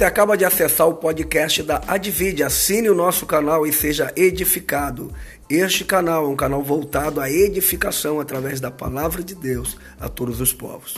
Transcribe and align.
Você 0.00 0.06
acaba 0.06 0.34
de 0.34 0.46
acessar 0.46 0.88
o 0.88 0.94
podcast 0.94 1.62
da 1.62 1.82
Advide. 1.86 2.42
Assine 2.42 2.88
o 2.88 2.94
nosso 2.94 3.26
canal 3.26 3.66
e 3.66 3.70
seja 3.70 4.10
edificado. 4.16 5.14
Este 5.46 5.84
canal 5.84 6.24
é 6.24 6.28
um 6.28 6.34
canal 6.34 6.62
voltado 6.62 7.20
à 7.20 7.30
edificação 7.30 8.18
através 8.18 8.60
da 8.60 8.70
palavra 8.70 9.22
de 9.22 9.34
Deus 9.34 9.76
a 10.00 10.08
todos 10.08 10.40
os 10.40 10.54
povos. 10.54 10.94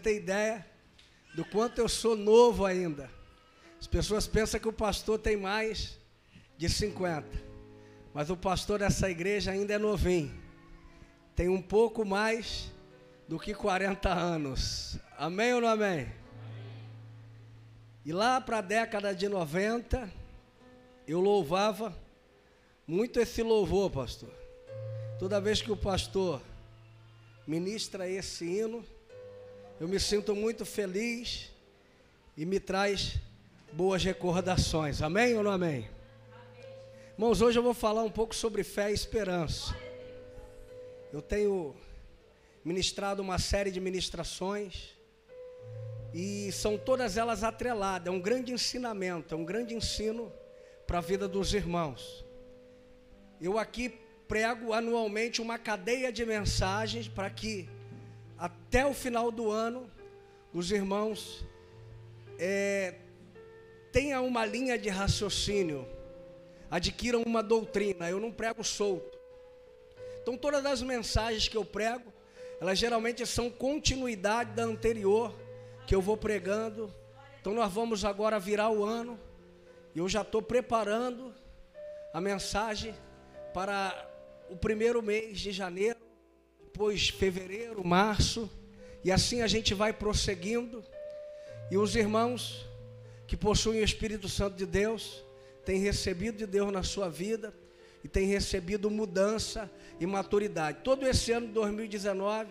Tem 0.00 0.18
ideia 0.18 0.64
do 1.34 1.44
quanto 1.44 1.80
eu 1.80 1.88
sou 1.88 2.14
novo 2.14 2.64
ainda. 2.64 3.10
As 3.80 3.88
pessoas 3.88 4.28
pensam 4.28 4.60
que 4.60 4.68
o 4.68 4.72
pastor 4.72 5.18
tem 5.18 5.36
mais 5.36 5.98
de 6.56 6.68
50, 6.68 7.26
mas 8.14 8.30
o 8.30 8.36
pastor 8.36 8.78
dessa 8.78 9.10
igreja 9.10 9.50
ainda 9.50 9.74
é 9.74 9.78
novinho. 9.78 10.32
Tem 11.34 11.48
um 11.48 11.60
pouco 11.60 12.04
mais 12.04 12.71
do 13.32 13.38
que 13.38 13.54
40 13.54 14.10
anos. 14.10 14.98
Amém 15.16 15.54
ou 15.54 15.60
não 15.62 15.68
amém? 15.68 16.12
E 18.04 18.12
lá 18.12 18.38
para 18.42 18.58
a 18.58 18.60
década 18.60 19.14
de 19.14 19.26
90, 19.26 20.12
eu 21.08 21.18
louvava 21.18 21.96
muito 22.86 23.18
esse 23.18 23.42
louvor, 23.42 23.90
pastor. 23.90 24.28
Toda 25.18 25.40
vez 25.40 25.62
que 25.62 25.72
o 25.72 25.76
pastor 25.78 26.42
ministra 27.46 28.06
esse 28.06 28.44
hino, 28.44 28.84
eu 29.80 29.88
me 29.88 29.98
sinto 29.98 30.34
muito 30.34 30.66
feliz 30.66 31.50
e 32.36 32.44
me 32.44 32.60
traz 32.60 33.16
boas 33.72 34.04
recordações. 34.04 35.00
Amém 35.00 35.34
ou 35.38 35.42
não 35.42 35.52
amém? 35.52 35.88
Irmãos, 37.14 37.40
hoje 37.40 37.58
eu 37.58 37.62
vou 37.62 37.72
falar 37.72 38.02
um 38.02 38.10
pouco 38.10 38.34
sobre 38.34 38.62
fé 38.62 38.90
e 38.90 38.94
esperança. 38.94 39.74
Eu 41.10 41.22
tenho 41.22 41.74
ministrado 42.64 43.22
uma 43.22 43.38
série 43.38 43.70
de 43.70 43.80
ministrações 43.80 44.96
e 46.14 46.52
são 46.52 46.78
todas 46.78 47.16
elas 47.16 47.42
atreladas. 47.42 48.06
É 48.06 48.10
um 48.10 48.20
grande 48.20 48.52
ensinamento, 48.52 49.34
é 49.34 49.36
um 49.36 49.44
grande 49.44 49.74
ensino 49.74 50.32
para 50.86 50.98
a 50.98 51.00
vida 51.00 51.26
dos 51.26 51.54
irmãos. 51.54 52.24
Eu 53.40 53.58
aqui 53.58 53.98
prego 54.28 54.72
anualmente 54.72 55.42
uma 55.42 55.58
cadeia 55.58 56.12
de 56.12 56.24
mensagens 56.24 57.08
para 57.08 57.28
que 57.28 57.68
até 58.38 58.86
o 58.86 58.94
final 58.94 59.30
do 59.30 59.50
ano 59.50 59.90
os 60.52 60.70
irmãos 60.70 61.44
é, 62.38 62.94
tenham 63.90 64.26
uma 64.26 64.44
linha 64.44 64.78
de 64.78 64.88
raciocínio, 64.88 65.86
adquiram 66.70 67.22
uma 67.22 67.42
doutrina. 67.42 68.08
Eu 68.08 68.20
não 68.20 68.30
prego 68.30 68.62
solto. 68.62 69.18
Então 70.20 70.36
todas 70.36 70.64
as 70.64 70.82
mensagens 70.82 71.48
que 71.48 71.56
eu 71.56 71.64
prego 71.64 72.12
elas 72.62 72.78
geralmente 72.78 73.26
são 73.26 73.50
continuidade 73.50 74.52
da 74.52 74.62
anterior 74.62 75.34
que 75.84 75.92
eu 75.92 76.00
vou 76.00 76.16
pregando. 76.16 76.94
Então 77.40 77.52
nós 77.52 77.72
vamos 77.72 78.04
agora 78.04 78.38
virar 78.38 78.70
o 78.70 78.84
ano 78.84 79.18
e 79.92 79.98
eu 79.98 80.08
já 80.08 80.22
estou 80.22 80.40
preparando 80.40 81.34
a 82.14 82.20
mensagem 82.20 82.94
para 83.52 84.08
o 84.48 84.54
primeiro 84.54 85.02
mês 85.02 85.40
de 85.40 85.50
janeiro, 85.50 85.98
depois 86.62 87.08
fevereiro, 87.08 87.84
março, 87.84 88.48
e 89.02 89.10
assim 89.10 89.42
a 89.42 89.48
gente 89.48 89.74
vai 89.74 89.92
prosseguindo. 89.92 90.84
E 91.68 91.76
os 91.76 91.96
irmãos 91.96 92.64
que 93.26 93.36
possuem 93.36 93.80
o 93.80 93.84
Espírito 93.84 94.28
Santo 94.28 94.54
de 94.54 94.66
Deus 94.66 95.24
têm 95.64 95.80
recebido 95.80 96.38
de 96.38 96.46
Deus 96.46 96.70
na 96.70 96.84
sua 96.84 97.08
vida 97.08 97.52
e 98.02 98.08
têm 98.08 98.26
recebido 98.26 98.90
mudança 98.90 99.70
e 100.00 100.06
maturidade. 100.06 100.78
Todo 100.82 101.06
esse 101.06 101.32
ano 101.32 101.46
de 101.46 101.52
2019, 101.52 102.50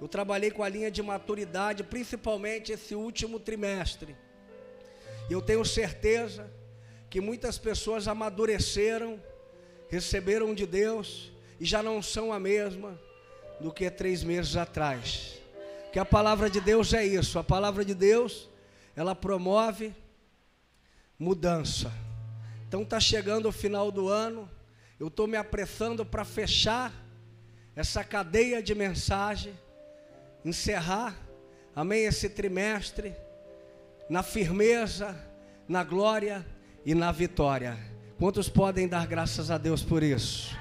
eu 0.00 0.08
trabalhei 0.08 0.50
com 0.50 0.62
a 0.62 0.68
linha 0.68 0.90
de 0.90 1.02
maturidade, 1.02 1.82
principalmente 1.82 2.72
esse 2.72 2.94
último 2.94 3.38
trimestre. 3.38 4.16
E 5.28 5.32
eu 5.32 5.42
tenho 5.42 5.64
certeza 5.64 6.50
que 7.08 7.20
muitas 7.20 7.58
pessoas 7.58 8.08
amadureceram, 8.08 9.20
receberam 9.88 10.54
de 10.54 10.66
Deus 10.66 11.32
e 11.58 11.64
já 11.64 11.82
não 11.82 12.02
são 12.02 12.32
a 12.32 12.40
mesma 12.40 12.98
do 13.60 13.72
que 13.72 13.90
três 13.90 14.22
meses 14.22 14.56
atrás. 14.56 15.38
Que 15.92 15.98
a 15.98 16.04
palavra 16.04 16.48
de 16.48 16.60
Deus 16.60 16.94
é 16.94 17.04
isso, 17.04 17.38
a 17.38 17.44
palavra 17.44 17.84
de 17.84 17.94
Deus, 17.94 18.48
ela 18.94 19.14
promove 19.14 19.94
mudança. 21.18 21.92
Então 22.66 22.82
está 22.82 23.00
chegando 23.00 23.48
o 23.48 23.52
final 23.52 23.90
do 23.90 24.08
ano, 24.08 24.48
eu 25.00 25.08
estou 25.08 25.26
me 25.26 25.38
apressando 25.38 26.04
para 26.04 26.26
fechar 26.26 26.92
essa 27.74 28.04
cadeia 28.04 28.62
de 28.62 28.74
mensagem, 28.74 29.58
encerrar, 30.44 31.16
amém, 31.74 32.04
esse 32.04 32.28
trimestre, 32.28 33.14
na 34.10 34.22
firmeza, 34.22 35.18
na 35.66 35.82
glória 35.82 36.46
e 36.84 36.94
na 36.94 37.10
vitória. 37.10 37.78
Quantos 38.18 38.50
podem 38.50 38.86
dar 38.86 39.06
graças 39.06 39.50
a 39.50 39.56
Deus 39.56 39.82
por 39.82 40.02
isso? 40.02 40.54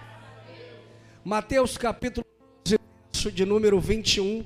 Mateus 1.22 1.78
capítulo 1.78 2.26
12, 2.64 2.80
verso 3.12 3.32
de 3.34 3.44
número 3.44 3.78
21. 3.78 4.46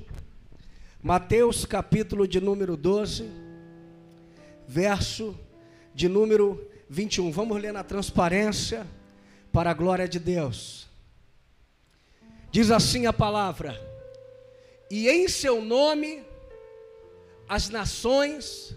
Mateus 1.00 1.64
capítulo 1.64 2.26
de 2.26 2.40
número 2.40 2.76
12, 2.76 3.30
verso 4.66 5.38
de 5.94 6.08
número 6.08 6.68
21. 6.90 7.30
Vamos 7.30 7.62
ler 7.62 7.72
na 7.72 7.84
transparência 7.84 8.84
para 9.54 9.70
a 9.70 9.74
glória 9.74 10.08
de 10.08 10.18
Deus. 10.18 10.88
Diz 12.50 12.72
assim 12.72 13.06
a 13.06 13.12
palavra: 13.12 13.80
E 14.90 15.08
em 15.08 15.28
seu 15.28 15.62
nome 15.62 16.24
as 17.48 17.68
nações 17.68 18.76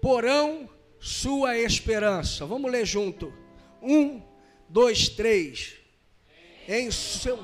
porão 0.00 0.66
sua 0.98 1.58
esperança. 1.58 2.46
Vamos 2.46 2.72
ler 2.72 2.86
junto. 2.86 3.32
Um, 3.82 4.22
dois, 4.66 5.10
três. 5.10 5.74
Em 6.66 6.90
seu 6.90 7.38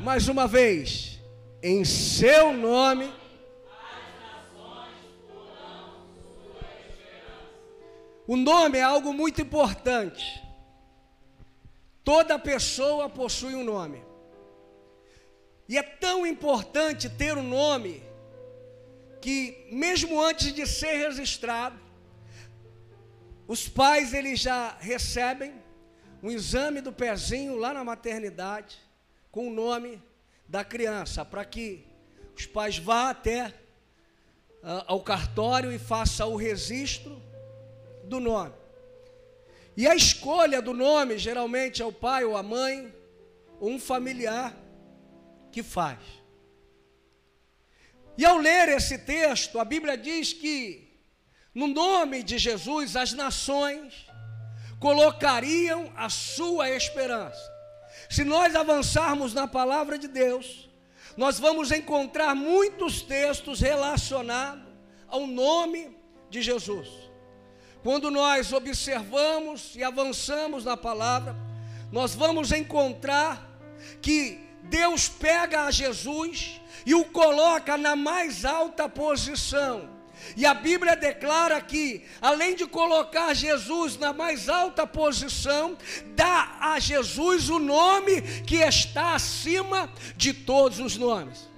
Mais 0.00 0.28
uma 0.28 0.46
vez. 0.46 1.18
Em 1.62 1.82
seu 1.82 2.52
nome 2.52 3.10
O 8.28 8.36
nome 8.36 8.76
é 8.76 8.82
algo 8.82 9.14
muito 9.14 9.40
importante. 9.40 10.46
Toda 12.04 12.38
pessoa 12.38 13.08
possui 13.08 13.54
um 13.54 13.64
nome. 13.64 14.04
E 15.66 15.78
é 15.78 15.82
tão 15.82 16.26
importante 16.26 17.08
ter 17.08 17.38
um 17.38 17.42
nome 17.42 18.02
que 19.22 19.66
mesmo 19.72 20.20
antes 20.20 20.52
de 20.52 20.66
ser 20.66 21.08
registrado, 21.08 21.80
os 23.46 23.66
pais 23.66 24.12
eles 24.12 24.38
já 24.38 24.76
recebem 24.78 25.54
um 26.22 26.30
exame 26.30 26.82
do 26.82 26.92
pezinho 26.92 27.56
lá 27.56 27.72
na 27.72 27.82
maternidade 27.82 28.78
com 29.32 29.48
o 29.48 29.50
nome 29.50 30.02
da 30.46 30.62
criança, 30.62 31.24
para 31.24 31.46
que 31.46 31.82
os 32.36 32.44
pais 32.44 32.76
vá 32.76 33.08
até 33.08 33.46
uh, 34.62 34.84
ao 34.86 35.00
cartório 35.00 35.72
e 35.72 35.78
faça 35.78 36.26
o 36.26 36.36
registro 36.36 37.26
do 38.08 38.18
nome. 38.18 38.54
E 39.76 39.86
a 39.86 39.94
escolha 39.94 40.60
do 40.60 40.74
nome 40.74 41.18
geralmente 41.18 41.80
é 41.80 41.84
o 41.84 41.92
pai 41.92 42.24
ou 42.24 42.36
a 42.36 42.42
mãe 42.42 42.92
ou 43.60 43.70
um 43.70 43.78
familiar 43.78 44.56
que 45.52 45.62
faz. 45.62 46.00
E 48.16 48.24
ao 48.24 48.38
ler 48.38 48.68
esse 48.70 48.98
texto, 48.98 49.60
a 49.60 49.64
Bíblia 49.64 49.96
diz 49.96 50.32
que 50.32 50.88
no 51.54 51.68
nome 51.68 52.24
de 52.24 52.38
Jesus 52.38 52.96
as 52.96 53.12
nações 53.12 54.06
colocariam 54.80 55.92
a 55.96 56.08
sua 56.08 56.70
esperança. 56.70 57.40
Se 58.10 58.24
nós 58.24 58.56
avançarmos 58.56 59.34
na 59.34 59.46
palavra 59.46 59.98
de 59.98 60.08
Deus, 60.08 60.68
nós 61.16 61.38
vamos 61.38 61.70
encontrar 61.70 62.34
muitos 62.34 63.02
textos 63.02 63.60
relacionados 63.60 64.66
ao 65.06 65.26
nome 65.26 65.96
de 66.30 66.42
Jesus. 66.42 67.07
Quando 67.82 68.10
nós 68.10 68.52
observamos 68.52 69.74
e 69.76 69.84
avançamos 69.84 70.64
na 70.64 70.76
palavra, 70.76 71.36
nós 71.92 72.14
vamos 72.14 72.52
encontrar 72.52 73.48
que 74.02 74.40
Deus 74.64 75.08
pega 75.08 75.62
a 75.62 75.70
Jesus 75.70 76.60
e 76.84 76.94
o 76.94 77.04
coloca 77.04 77.76
na 77.76 77.94
mais 77.94 78.44
alta 78.44 78.88
posição. 78.88 79.96
E 80.36 80.44
a 80.44 80.52
Bíblia 80.52 80.96
declara 80.96 81.60
que, 81.60 82.04
além 82.20 82.54
de 82.54 82.66
colocar 82.66 83.32
Jesus 83.34 83.96
na 83.96 84.12
mais 84.12 84.48
alta 84.48 84.86
posição, 84.86 85.76
dá 86.14 86.56
a 86.60 86.78
Jesus 86.78 87.48
o 87.48 87.58
nome 87.58 88.20
que 88.42 88.56
está 88.56 89.14
acima 89.14 89.90
de 90.16 90.32
todos 90.34 90.80
os 90.80 90.96
nomes. 90.96 91.48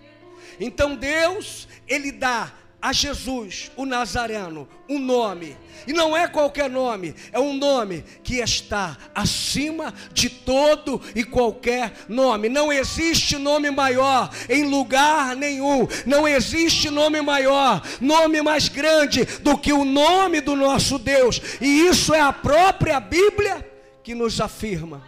Então 0.59 0.95
Deus, 0.95 1.67
ele 1.89 2.13
dá 2.13 2.53
a 2.83 2.93
Jesus, 2.93 3.71
o 3.77 3.85
Nazareno, 3.85 4.67
um 4.89 4.99
nome, 4.99 5.57
e 5.87 5.93
não 5.93 6.17
é 6.17 6.27
qualquer 6.27 6.71
nome, 6.71 7.15
é 7.31 7.39
um 7.39 7.53
nome 7.55 8.03
que 8.23 8.37
está 8.37 8.97
acima 9.15 9.93
de 10.13 10.31
todo 10.31 11.01
e 11.15 11.23
qualquer 11.23 11.93
nome. 12.09 12.49
Não 12.49 12.73
existe 12.73 13.37
nome 13.37 13.71
maior 13.71 14.31
em 14.49 14.65
lugar 14.65 15.37
nenhum, 15.37 15.87
não 16.07 16.27
existe 16.27 16.89
nome 16.89 17.21
maior, 17.21 17.83
nome 18.01 18.41
mais 18.41 18.69
grande 18.69 19.25
do 19.25 19.59
que 19.59 19.73
o 19.73 19.85
nome 19.85 20.41
do 20.41 20.57
nosso 20.57 20.99
Deus, 20.99 21.41
e 21.61 21.87
isso 21.87 22.15
é 22.15 22.21
a 22.21 22.33
própria 22.33 22.99
Bíblia 22.99 23.69
que 24.03 24.15
nos 24.15 24.41
afirma. 24.41 25.07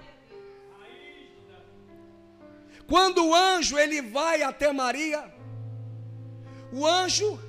Quando 2.86 3.24
o 3.24 3.34
anjo 3.34 3.78
ele 3.78 4.02
vai 4.02 4.42
até 4.42 4.70
Maria, 4.70 5.24
o 6.70 6.86
anjo 6.86 7.40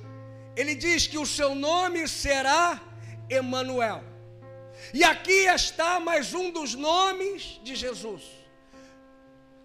ele 0.56 0.74
diz 0.74 1.06
que 1.06 1.18
o 1.18 1.26
seu 1.26 1.54
nome 1.54 2.06
será 2.06 2.80
Emanuel. 3.28 4.02
E 4.92 5.02
aqui 5.02 5.46
está 5.46 5.98
mais 5.98 6.34
um 6.34 6.50
dos 6.50 6.74
nomes 6.74 7.60
de 7.62 7.74
Jesus. 7.74 8.22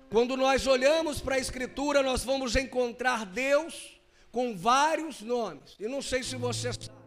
Quando 0.10 0.36
nós 0.36 0.66
olhamos 0.66 1.20
para 1.22 1.36
a 1.36 1.40
Escritura, 1.40 2.02
nós 2.02 2.24
vamos 2.24 2.56
encontrar 2.56 3.26
Deus 3.26 4.00
com 4.32 4.56
vários 4.56 5.22
nomes. 5.22 5.76
E 5.80 5.88
não 5.88 6.02
sei 6.02 6.24
se 6.24 6.36
você 6.36 6.74
sabe, 6.74 6.98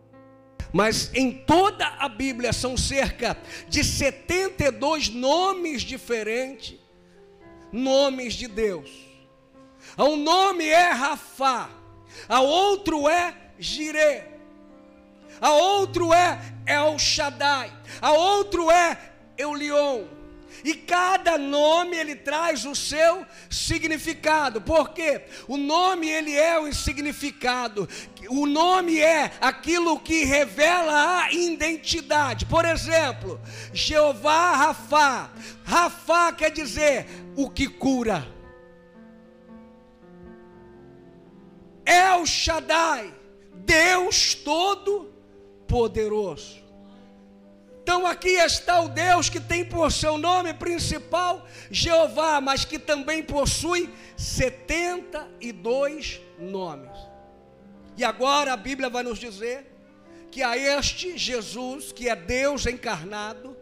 mas 0.73 1.13
em 1.13 1.33
toda 1.45 1.87
a 1.87 2.09
Bíblia 2.09 2.53
são 2.53 2.77
cerca 2.77 3.37
de 3.69 3.85
72 3.85 5.09
nomes 5.09 5.83
diferentes, 5.83 6.79
nomes 7.73 8.35
de 8.35 8.47
Deus. 8.47 8.91
Um 9.99 10.17
nome 10.17 10.67
é 10.67 10.91
Rafá, 10.91 11.71
a 12.29 12.41
outro 12.41 13.09
é 13.09 13.42
Jirê. 13.59 14.23
A 15.41 15.51
outro 15.51 16.13
é 16.13 16.39
El 16.67 16.99
Shaddai. 16.99 17.73
A 18.01 18.13
outro 18.13 18.71
é 18.71 18.97
Eulion. 19.37 20.05
E 20.65 20.75
cada 20.75 21.37
nome 21.37 21.97
ele 21.97 22.15
traz 22.15 22.65
o 22.65 22.75
seu 22.75 23.27
significado. 23.51 24.61
Porque 24.61 25.23
o 25.49 25.57
nome 25.57 26.09
ele 26.09 26.37
é 26.37 26.59
o 26.59 26.73
significado. 26.73 27.89
O 28.29 28.47
nome 28.47 29.01
é 29.01 29.33
aquilo 29.41 29.99
que 29.99 30.25
revela 30.25 31.25
a 31.25 31.33
identidade. 31.33 32.47
Por 32.47 32.65
exemplo, 32.65 33.41
Jeová 33.73 34.55
Rafá. 34.55 35.31
Rafá 35.65 36.33
quer 36.33 36.51
dizer 36.51 37.07
o 37.37 37.51
que 37.51 37.67
cura. 37.67 38.25
El 41.85 42.25
Shaddai 42.25 43.22
Deus 43.65 44.35
Todo-Poderoso. 44.35 46.63
Então 47.83 48.07
aqui 48.07 48.31
está 48.31 48.81
o 48.81 48.89
Deus 48.89 49.29
que 49.29 49.41
tem 49.41 49.65
por 49.65 49.91
seu 49.91 50.17
nome 50.17 50.55
principal 50.55 51.45
Jeová, 51.71 52.41
mas 52.41 52.65
que 52.65 52.79
também 52.79 53.25
possui 53.25 53.93
72 54.17 56.21
nomes. 56.39 56.97
E 57.97 58.05
agora 58.05 58.53
a 58.53 58.57
Bíblia 58.57 58.89
vai 58.89 59.03
nos 59.03 59.19
dizer 59.19 59.67
que 60.31 60.43
a 60.43 60.57
este 60.57 61.19
Jesus, 61.19 61.93
que 61.93 62.09
é 62.09 62.17
Deus 62.17 62.65
encarnado, 62.67 63.55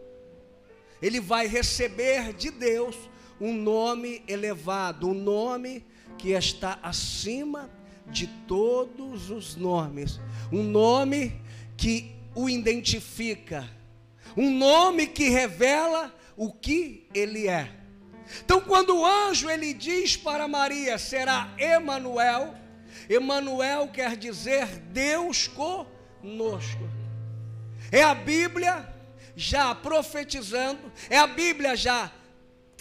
ele 1.01 1.19
vai 1.19 1.47
receber 1.47 2.31
de 2.33 2.51
Deus 2.51 2.95
um 3.39 3.53
nome 3.53 4.23
elevado, 4.27 5.09
um 5.09 5.15
nome 5.15 5.83
que 6.17 6.29
está 6.29 6.77
acima 6.83 7.71
de 8.11 8.27
todos 8.47 9.29
os 9.29 9.55
nomes, 9.55 10.19
um 10.51 10.63
nome 10.63 11.41
que 11.77 12.13
o 12.35 12.49
identifica, 12.49 13.67
um 14.35 14.51
nome 14.57 15.07
que 15.07 15.29
revela 15.29 16.13
o 16.35 16.51
que 16.51 17.07
ele 17.13 17.47
é. 17.47 17.71
Então, 18.43 18.61
quando 18.61 18.97
o 18.97 19.05
anjo 19.05 19.49
ele 19.49 19.73
diz 19.73 20.15
para 20.15 20.47
Maria, 20.47 20.97
será 20.97 21.53
Emanuel, 21.57 22.55
Emanuel 23.09 23.89
quer 23.89 24.15
dizer 24.15 24.67
Deus 24.91 25.47
conosco. 25.47 26.89
É 27.91 28.03
a 28.03 28.13
Bíblia 28.13 28.87
já 29.35 29.73
profetizando, 29.73 30.91
é 31.09 31.17
a 31.17 31.27
Bíblia 31.27 31.75
já 31.75 32.11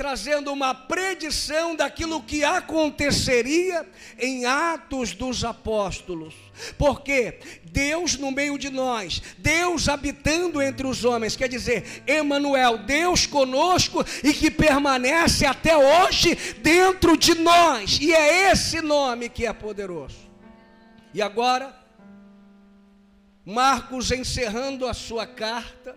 trazendo 0.00 0.50
uma 0.50 0.74
predição 0.74 1.76
daquilo 1.76 2.22
que 2.22 2.42
aconteceria 2.42 3.86
em 4.18 4.46
Atos 4.46 5.12
dos 5.12 5.44
Apóstolos. 5.44 6.34
Porque 6.78 7.38
Deus 7.64 8.16
no 8.16 8.30
meio 8.30 8.56
de 8.56 8.70
nós, 8.70 9.20
Deus 9.36 9.90
habitando 9.90 10.62
entre 10.62 10.86
os 10.86 11.04
homens, 11.04 11.36
quer 11.36 11.50
dizer, 11.50 12.02
Emanuel, 12.06 12.78
Deus 12.78 13.26
conosco 13.26 14.02
e 14.24 14.32
que 14.32 14.50
permanece 14.50 15.44
até 15.44 15.76
hoje 15.76 16.34
dentro 16.62 17.14
de 17.14 17.34
nós. 17.34 17.98
E 18.00 18.10
é 18.10 18.50
esse 18.50 18.80
nome 18.80 19.28
que 19.28 19.44
é 19.44 19.52
poderoso. 19.52 20.16
E 21.12 21.20
agora, 21.20 21.78
Marcos 23.44 24.10
encerrando 24.10 24.86
a 24.86 24.94
sua 24.94 25.26
carta, 25.26 25.94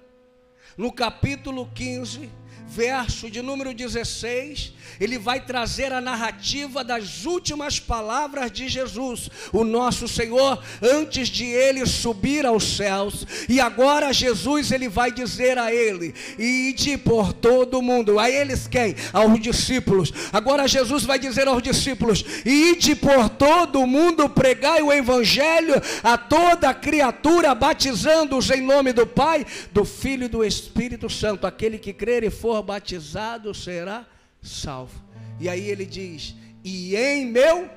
no 0.77 0.91
capítulo 0.91 1.71
15, 1.73 2.42
verso 2.73 3.29
de 3.29 3.41
número 3.41 3.71
16, 3.71 4.73
ele 4.99 5.19
vai 5.19 5.39
trazer 5.39 5.93
a 5.93 6.01
narrativa 6.01 6.83
das 6.83 7.25
últimas 7.25 7.79
palavras 7.79 8.51
de 8.51 8.67
Jesus, 8.67 9.29
o 9.51 9.63
nosso 9.63 10.07
Senhor, 10.07 10.61
antes 10.81 11.27
de 11.27 11.45
ele 11.45 11.85
subir 11.85 12.45
aos 12.45 12.63
céus. 12.75 13.25
E 13.47 13.59
agora 13.59 14.11
Jesus 14.11 14.71
ele 14.71 14.89
vai 14.89 15.11
dizer 15.11 15.57
a 15.57 15.73
ele: 15.73 16.15
"Ide 16.39 16.97
por 16.97 17.31
todo 17.31 17.77
o 17.77 17.81
mundo". 17.81 18.17
A 18.17 18.29
eles 18.29 18.67
quem? 18.67 18.95
Aos 19.11 19.39
discípulos. 19.39 20.11
Agora 20.31 20.67
Jesus 20.67 21.03
vai 21.03 21.19
dizer 21.19 21.47
aos 21.47 21.61
discípulos: 21.61 22.25
"Ide 22.43 22.95
por 22.95 23.29
todo 23.29 23.81
o 23.81 23.87
mundo, 23.87 24.27
pregai 24.29 24.81
o 24.81 24.91
evangelho 24.91 25.75
a 26.03 26.17
toda 26.17 26.73
criatura, 26.73 27.53
batizando-os 27.53 28.49
em 28.49 28.61
nome 28.61 28.93
do 28.93 29.05
Pai, 29.05 29.45
do 29.71 29.85
Filho 29.85 30.25
e 30.25 30.29
do 30.29 30.43
Espírito 30.43 31.09
Santo. 31.09 31.45
Aquele 31.45 31.77
que 31.77 31.93
crer 31.93 32.23
e 32.23 32.29
for 32.29 32.62
batizado 32.63 33.53
será 33.53 34.05
salvo. 34.41 35.01
E 35.39 35.49
aí 35.49 35.69
ele 35.69 35.85
diz: 35.85 36.35
E 36.63 36.95
em 36.95 37.25
meu 37.25 37.69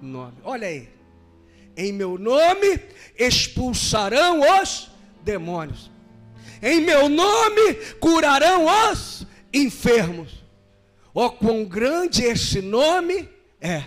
nome, 0.00 0.36
olha 0.44 0.68
aí, 0.68 0.88
em 1.76 1.92
meu 1.92 2.18
nome 2.18 2.80
expulsarão 3.18 4.40
os 4.60 4.90
demônios, 5.22 5.90
em 6.62 6.80
meu 6.80 7.08
nome 7.08 7.74
curarão 8.00 8.66
os 8.90 9.26
enfermos. 9.52 10.44
Ó, 11.14 11.26
oh, 11.26 11.30
quão 11.30 11.64
grande 11.64 12.22
esse 12.22 12.60
nome 12.60 13.28
é! 13.60 13.84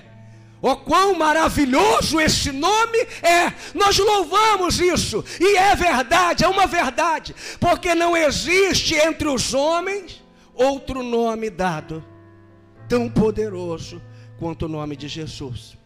Oh, 0.62 0.76
quão 0.76 1.14
maravilhoso 1.14 2.20
esse 2.20 2.52
nome 2.52 2.98
é! 3.22 3.54
Nós 3.74 3.98
louvamos 3.98 4.80
isso, 4.80 5.24
e 5.40 5.56
é 5.56 5.76
verdade, 5.76 6.44
é 6.44 6.48
uma 6.48 6.66
verdade, 6.66 7.36
porque 7.60 7.94
não 7.94 8.18
existe 8.18 8.96
entre 8.96 9.28
os 9.28 9.54
homens 9.54 10.22
outro 10.60 11.02
nome 11.02 11.50
dado 11.50 12.04
tão 12.88 13.10
poderoso 13.10 14.02
quanto 14.38 14.66
o 14.66 14.70
nome 14.70 14.96
de 14.96 15.08
Jesus. 15.08 15.79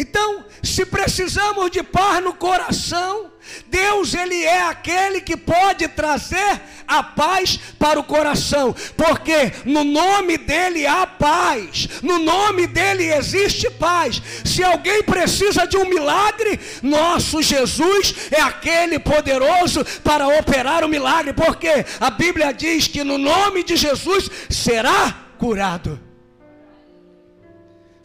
Então, 0.00 0.44
se 0.62 0.86
precisamos 0.86 1.72
de 1.72 1.82
paz 1.82 2.22
no 2.22 2.32
coração, 2.32 3.32
Deus 3.66 4.14
ele 4.14 4.44
é 4.44 4.62
aquele 4.62 5.20
que 5.20 5.36
pode 5.36 5.88
trazer 5.88 6.60
a 6.86 7.02
paz 7.02 7.58
para 7.80 7.98
o 7.98 8.04
coração, 8.04 8.72
porque 8.96 9.52
no 9.64 9.82
nome 9.82 10.38
dele 10.38 10.86
há 10.86 11.04
paz, 11.04 11.88
no 12.00 12.16
nome 12.16 12.68
dele 12.68 13.12
existe 13.12 13.68
paz. 13.70 14.22
Se 14.44 14.62
alguém 14.62 15.02
precisa 15.02 15.66
de 15.66 15.76
um 15.76 15.88
milagre, 15.88 16.60
nosso 16.80 17.42
Jesus 17.42 18.14
é 18.30 18.40
aquele 18.40 19.00
poderoso 19.00 19.84
para 20.04 20.28
operar 20.28 20.84
o 20.84 20.88
milagre, 20.88 21.32
porque 21.32 21.84
a 21.98 22.08
Bíblia 22.08 22.52
diz 22.52 22.86
que 22.86 23.02
no 23.02 23.18
nome 23.18 23.64
de 23.64 23.74
Jesus 23.74 24.30
será 24.48 25.12
curado. 25.36 26.07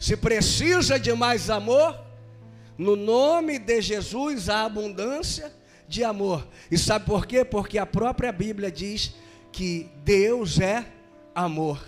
Se 0.04 0.18
precisa 0.18 1.00
de 1.00 1.14
mais 1.14 1.48
amor, 1.48 1.98
no 2.76 2.94
nome 2.94 3.58
de 3.58 3.80
Jesus 3.80 4.50
há 4.50 4.66
abundância 4.66 5.50
de 5.88 6.04
amor. 6.04 6.46
E 6.70 6.76
sabe 6.76 7.06
por 7.06 7.24
quê? 7.24 7.42
Porque 7.42 7.78
a 7.78 7.86
própria 7.86 8.30
Bíblia 8.30 8.70
diz 8.70 9.14
que 9.50 9.88
Deus 10.04 10.60
é 10.60 10.84
amor. 11.34 11.82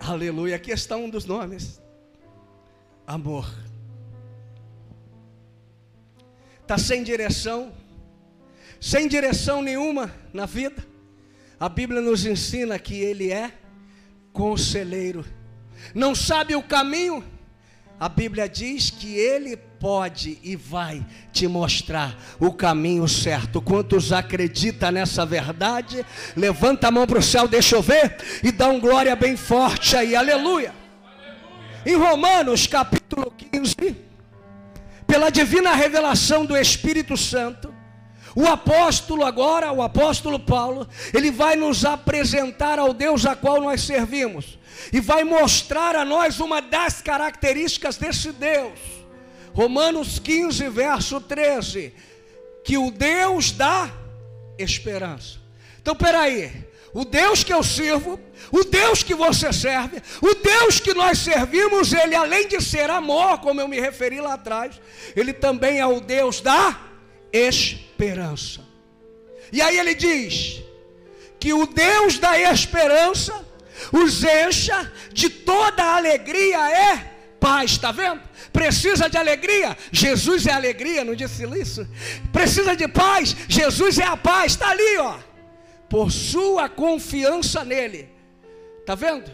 Aleluia. 0.00 0.56
Aqui 0.56 0.70
está 0.70 0.96
um 0.96 1.10
dos 1.10 1.26
nomes: 1.26 1.78
amor. 3.06 3.54
Está 6.62 6.78
sem 6.78 7.02
direção, 7.02 7.70
sem 8.80 9.08
direção 9.08 9.60
nenhuma 9.60 10.10
na 10.32 10.46
vida. 10.46 10.82
A 11.60 11.68
Bíblia 11.68 12.00
nos 12.00 12.24
ensina 12.24 12.78
que 12.78 12.94
Ele 12.94 13.30
é 13.30 13.52
conselheiro 14.32 15.22
não 15.94 16.14
sabe 16.14 16.54
o 16.54 16.62
caminho, 16.62 17.24
a 17.98 18.08
Bíblia 18.08 18.48
diz 18.48 18.90
que 18.90 19.14
ele 19.14 19.56
pode 19.56 20.38
e 20.42 20.56
vai 20.56 21.06
te 21.32 21.46
mostrar 21.46 22.16
o 22.40 22.52
caminho 22.52 23.06
certo. 23.06 23.62
Quantos 23.62 24.12
acreditam 24.12 24.90
nessa 24.90 25.24
verdade? 25.24 26.04
Levanta 26.36 26.88
a 26.88 26.90
mão 26.90 27.06
para 27.06 27.20
o 27.20 27.22
céu, 27.22 27.46
deixa 27.46 27.76
eu 27.76 27.82
ver, 27.82 28.16
e 28.42 28.50
dá 28.50 28.68
um 28.68 28.80
glória 28.80 29.14
bem 29.14 29.36
forte 29.36 29.96
aí, 29.96 30.16
aleluia. 30.16 30.74
Em 31.86 31.96
Romanos 31.96 32.66
capítulo 32.66 33.32
15, 33.52 33.96
pela 35.06 35.30
divina 35.30 35.74
revelação 35.74 36.44
do 36.44 36.56
Espírito 36.56 37.16
Santo, 37.16 37.71
o 38.34 38.46
apóstolo 38.46 39.24
agora, 39.24 39.72
o 39.72 39.82
apóstolo 39.82 40.38
Paulo, 40.38 40.88
ele 41.12 41.30
vai 41.30 41.56
nos 41.56 41.84
apresentar 41.84 42.78
ao 42.78 42.94
Deus 42.94 43.26
a 43.26 43.36
qual 43.36 43.60
nós 43.60 43.82
servimos 43.82 44.58
e 44.92 45.00
vai 45.00 45.22
mostrar 45.22 45.94
a 45.94 46.04
nós 46.04 46.40
uma 46.40 46.60
das 46.60 47.02
características 47.02 47.96
desse 47.96 48.32
Deus. 48.32 48.78
Romanos 49.52 50.18
15, 50.18 50.68
verso 50.70 51.20
13, 51.20 51.92
que 52.64 52.78
o 52.78 52.90
Deus 52.90 53.52
dá 53.52 53.90
esperança. 54.58 55.38
Então, 55.80 55.94
peraí, 55.94 56.64
o 56.94 57.04
Deus 57.04 57.44
que 57.44 57.52
eu 57.52 57.62
sirvo, 57.62 58.18
o 58.50 58.64
Deus 58.64 59.02
que 59.02 59.14
você 59.14 59.52
serve, 59.52 60.02
o 60.22 60.34
Deus 60.34 60.80
que 60.80 60.94
nós 60.94 61.18
servimos, 61.18 61.92
ele 61.92 62.14
além 62.14 62.48
de 62.48 62.60
ser 62.62 62.88
amor, 62.88 63.38
como 63.38 63.60
eu 63.60 63.68
me 63.68 63.78
referi 63.78 64.20
lá 64.20 64.34
atrás, 64.34 64.80
ele 65.14 65.32
também 65.32 65.80
é 65.80 65.86
o 65.86 66.00
Deus 66.00 66.40
da 66.40 66.91
esperança. 67.32 68.60
E 69.52 69.60
aí 69.60 69.78
ele 69.78 69.94
diz 69.94 70.62
que 71.38 71.52
o 71.52 71.66
Deus 71.66 72.18
da 72.18 72.38
esperança 72.38 73.44
os 73.92 74.22
encha 74.22 74.92
de 75.12 75.28
toda 75.28 75.96
alegria 75.96 76.70
é 76.70 77.12
paz, 77.40 77.72
está 77.72 77.90
vendo? 77.90 78.22
Precisa 78.52 79.08
de 79.08 79.16
alegria, 79.16 79.76
Jesus 79.90 80.46
é 80.46 80.52
alegria, 80.52 81.04
não 81.04 81.14
disse 81.14 81.44
isso? 81.58 81.88
Precisa 82.32 82.76
de 82.76 82.86
paz, 82.86 83.34
Jesus 83.48 83.98
é 83.98 84.04
a 84.04 84.16
paz, 84.16 84.52
está 84.52 84.70
ali, 84.70 84.98
ó. 84.98 85.18
Por 85.88 86.12
sua 86.12 86.68
confiança 86.68 87.64
nele, 87.64 88.08
está 88.80 88.94
vendo? 88.94 89.30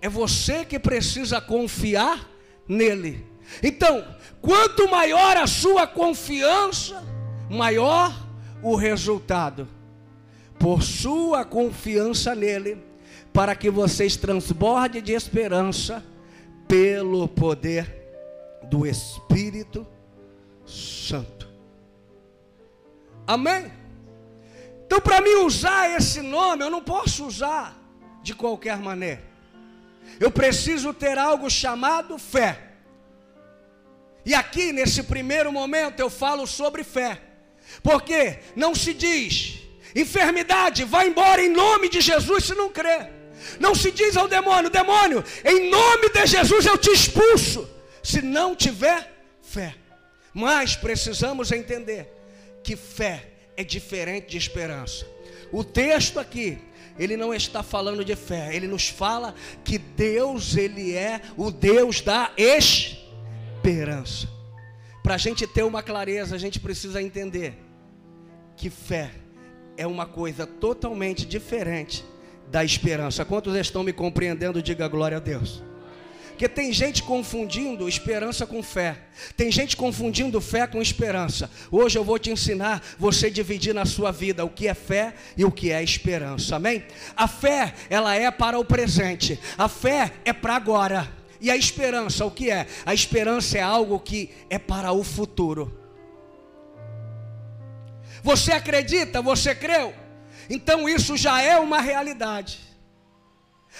É 0.00 0.08
você 0.08 0.64
que 0.64 0.78
precisa 0.78 1.40
confiar 1.40 2.28
nele. 2.68 3.31
Então, 3.60 4.04
quanto 4.40 4.88
maior 4.88 5.36
a 5.36 5.46
sua 5.46 5.86
confiança, 5.86 7.02
maior 7.50 8.14
o 8.62 8.76
resultado. 8.76 9.68
Por 10.58 10.82
sua 10.82 11.44
confiança 11.44 12.34
nele, 12.34 12.78
para 13.32 13.56
que 13.56 13.70
vocês 13.70 14.16
transbordem 14.16 15.02
de 15.02 15.12
esperança 15.12 16.04
pelo 16.68 17.26
poder 17.26 18.02
do 18.70 18.86
Espírito 18.86 19.86
Santo. 20.64 21.48
Amém? 23.26 23.72
Então, 24.86 25.00
para 25.00 25.20
mim 25.20 25.44
usar 25.44 25.90
esse 25.96 26.20
nome, 26.20 26.62
eu 26.62 26.70
não 26.70 26.82
posso 26.82 27.26
usar 27.26 27.76
de 28.22 28.34
qualquer 28.34 28.78
maneira. 28.78 29.22
Eu 30.20 30.30
preciso 30.30 30.92
ter 30.92 31.18
algo 31.18 31.48
chamado 31.48 32.18
fé. 32.18 32.71
E 34.24 34.34
aqui, 34.34 34.72
nesse 34.72 35.02
primeiro 35.02 35.52
momento, 35.52 36.00
eu 36.00 36.08
falo 36.08 36.46
sobre 36.46 36.84
fé. 36.84 37.20
Porque 37.82 38.38
não 38.54 38.74
se 38.74 38.94
diz, 38.94 39.58
enfermidade, 39.94 40.84
vai 40.84 41.08
embora 41.08 41.42
em 41.42 41.48
nome 41.48 41.88
de 41.88 42.00
Jesus 42.00 42.44
se 42.44 42.54
não 42.54 42.70
crer. 42.70 43.10
Não 43.58 43.74
se 43.74 43.90
diz 43.90 44.16
ao 44.16 44.28
demônio: 44.28 44.70
demônio, 44.70 45.24
em 45.44 45.68
nome 45.70 46.10
de 46.10 46.26
Jesus 46.26 46.64
eu 46.64 46.78
te 46.78 46.90
expulso, 46.90 47.68
se 48.02 48.22
não 48.22 48.54
tiver 48.54 49.12
fé. 49.42 49.74
Mas 50.32 50.76
precisamos 50.76 51.50
entender 51.50 52.08
que 52.62 52.76
fé 52.76 53.30
é 53.56 53.64
diferente 53.64 54.28
de 54.28 54.38
esperança. 54.38 55.06
O 55.50 55.64
texto 55.64 56.18
aqui, 56.20 56.58
ele 56.98 57.16
não 57.16 57.34
está 57.34 57.62
falando 57.62 58.04
de 58.04 58.14
fé, 58.14 58.54
ele 58.54 58.66
nos 58.66 58.88
fala 58.88 59.34
que 59.64 59.76
Deus, 59.76 60.56
ele 60.56 60.94
é 60.94 61.20
o 61.36 61.50
Deus 61.50 62.00
da 62.00 62.30
esperança. 62.36 63.01
Para 65.02 65.14
a 65.14 65.18
gente 65.18 65.46
ter 65.46 65.62
uma 65.62 65.82
clareza, 65.82 66.34
a 66.34 66.38
gente 66.38 66.60
precisa 66.60 67.02
entender 67.02 67.54
que 68.56 68.70
fé 68.70 69.10
é 69.76 69.86
uma 69.86 70.06
coisa 70.06 70.46
totalmente 70.46 71.24
diferente 71.24 72.04
da 72.50 72.64
esperança. 72.64 73.24
Quantos 73.24 73.54
estão 73.56 73.82
me 73.82 73.92
compreendendo? 73.92 74.62
Diga 74.62 74.86
glória 74.88 75.16
a 75.16 75.20
Deus. 75.20 75.62
Porque 76.28 76.48
tem 76.48 76.72
gente 76.72 77.02
confundindo 77.02 77.88
esperança 77.88 78.46
com 78.46 78.62
fé. 78.62 78.98
Tem 79.36 79.50
gente 79.52 79.76
confundindo 79.76 80.40
fé 80.40 80.66
com 80.66 80.82
esperança. 80.82 81.48
Hoje 81.70 81.98
eu 81.98 82.02
vou 82.02 82.18
te 82.18 82.30
ensinar 82.30 82.82
você 82.98 83.30
dividir 83.30 83.74
na 83.74 83.84
sua 83.84 84.10
vida 84.10 84.44
o 84.44 84.50
que 84.50 84.66
é 84.66 84.74
fé 84.74 85.14
e 85.36 85.44
o 85.44 85.52
que 85.52 85.70
é 85.70 85.82
esperança. 85.82 86.56
Amém? 86.56 86.84
A 87.16 87.28
fé, 87.28 87.74
ela 87.88 88.16
é 88.16 88.30
para 88.30 88.58
o 88.58 88.64
presente. 88.64 89.38
A 89.56 89.68
fé 89.68 90.12
é 90.24 90.32
para 90.32 90.56
agora. 90.56 91.21
E 91.42 91.50
a 91.50 91.56
esperança, 91.56 92.24
o 92.24 92.30
que 92.30 92.50
é? 92.50 92.68
A 92.86 92.94
esperança 92.94 93.58
é 93.58 93.60
algo 93.60 93.98
que 93.98 94.30
é 94.48 94.60
para 94.60 94.92
o 94.92 95.02
futuro. 95.02 95.76
Você 98.22 98.52
acredita? 98.52 99.20
Você 99.20 99.52
creu? 99.52 99.92
Então 100.48 100.88
isso 100.88 101.16
já 101.16 101.42
é 101.42 101.58
uma 101.58 101.80
realidade. 101.80 102.60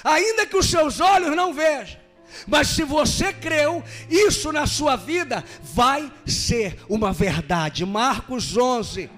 Ainda 0.02 0.44
que 0.44 0.56
os 0.56 0.68
seus 0.68 0.98
olhos 0.98 1.36
não 1.36 1.54
vejam, 1.54 2.00
mas 2.48 2.66
se 2.66 2.82
você 2.82 3.32
creu, 3.32 3.84
isso 4.10 4.50
na 4.52 4.66
sua 4.66 4.96
vida 4.96 5.44
vai 5.62 6.10
ser 6.26 6.78
uma 6.88 7.12
verdade. 7.12 7.86
Marcos 7.86 8.56
11, 8.56 9.08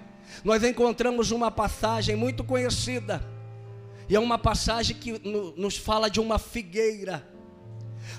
nós 0.45 0.63
encontramos 0.63 1.31
uma 1.31 1.51
passagem 1.51 2.15
muito 2.15 2.45
conhecida, 2.45 3.25
e 4.07 4.15
é 4.15 4.21
uma 4.21 4.37
passagem 4.37 4.95
que 4.97 5.19
nos 5.57 5.79
fala 5.79 6.11
de 6.11 6.21
uma 6.21 6.39
figueira. 6.39 7.34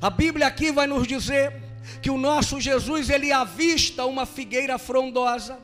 A 0.01 0.09
Bíblia 0.09 0.47
aqui 0.47 0.71
vai 0.71 0.87
nos 0.87 1.07
dizer 1.07 1.53
que 2.01 2.09
o 2.09 2.17
nosso 2.17 2.59
Jesus 2.59 3.09
ele 3.09 3.31
avista 3.31 4.05
uma 4.05 4.25
figueira 4.25 4.77
frondosa. 4.77 5.59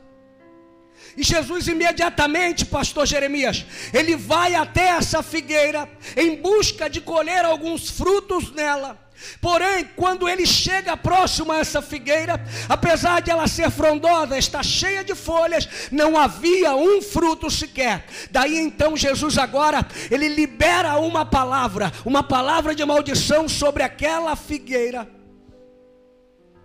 E 1.18 1.24
Jesus 1.24 1.68
imediatamente, 1.68 2.66
pastor 2.66 3.06
Jeremias, 3.06 3.66
ele 3.94 4.16
vai 4.16 4.56
até 4.56 4.90
essa 4.90 5.22
figueira 5.22 5.90
em 6.16 6.36
busca 6.36 6.90
de 6.90 7.02
colher 7.02 7.44
alguns 7.44 7.90
frutos 7.90 8.52
nela. 8.54 9.00
Porém, 9.40 9.90
quando 9.96 10.28
ele 10.28 10.46
chega 10.46 10.98
próximo 10.98 11.52
a 11.52 11.58
essa 11.58 11.82
figueira, 11.82 12.44
apesar 12.68 13.22
de 13.22 13.32
ela 13.32 13.48
ser 13.48 13.70
frondosa, 13.70 14.38
está 14.38 14.62
cheia 14.64 15.04
de 15.04 15.16
folhas, 15.16 15.68
não 15.92 16.18
havia 16.18 16.76
um 16.76 17.02
fruto 17.02 17.50
sequer. 17.50 18.06
Daí 18.32 18.58
então 18.58 18.98
Jesus 18.98 19.38
agora, 19.38 19.86
ele 20.10 20.28
libera 20.28 20.98
uma 21.00 21.26
palavra, 21.26 21.92
uma 22.06 22.24
palavra 22.24 22.76
de 22.76 22.86
maldição 22.86 23.48
sobre 23.48 23.84
aquela 23.84 24.36
figueira. 24.36 25.08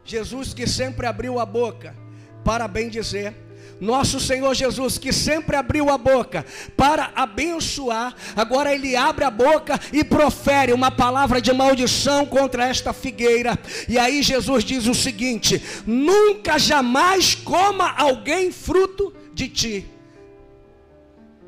Jesus 0.05 0.55
que 0.55 0.67
sempre 0.67 1.07
abriu 1.07 1.39
a 1.41 1.47
boca 1.47 1.97
para 2.45 2.69
bem 2.69 2.89
dizer, 2.89 3.46
nosso 3.81 4.19
Senhor 4.19 4.55
Jesus, 4.55 4.99
que 4.99 5.13
sempre 5.13 5.57
abriu 5.57 5.91
a 5.91 5.99
boca 5.99 6.45
para 6.77 7.13
abençoar, 7.15 8.15
agora 8.35 8.75
ele 8.75 8.97
abre 8.97 9.25
a 9.25 9.31
boca 9.31 9.79
e 9.93 10.03
profere 10.03 10.73
uma 10.73 10.91
palavra 10.91 11.41
de 11.41 11.53
maldição 11.53 12.25
contra 12.25 12.67
esta 12.67 12.93
figueira. 12.93 13.59
E 13.89 13.99
aí 13.99 14.23
Jesus 14.23 14.65
diz 14.65 14.87
o 14.87 14.95
seguinte: 14.95 15.63
nunca 15.87 16.59
jamais 16.59 17.35
coma 17.35 17.95
alguém 17.97 18.51
fruto 18.51 19.13
de 19.35 19.49
ti. 19.49 19.87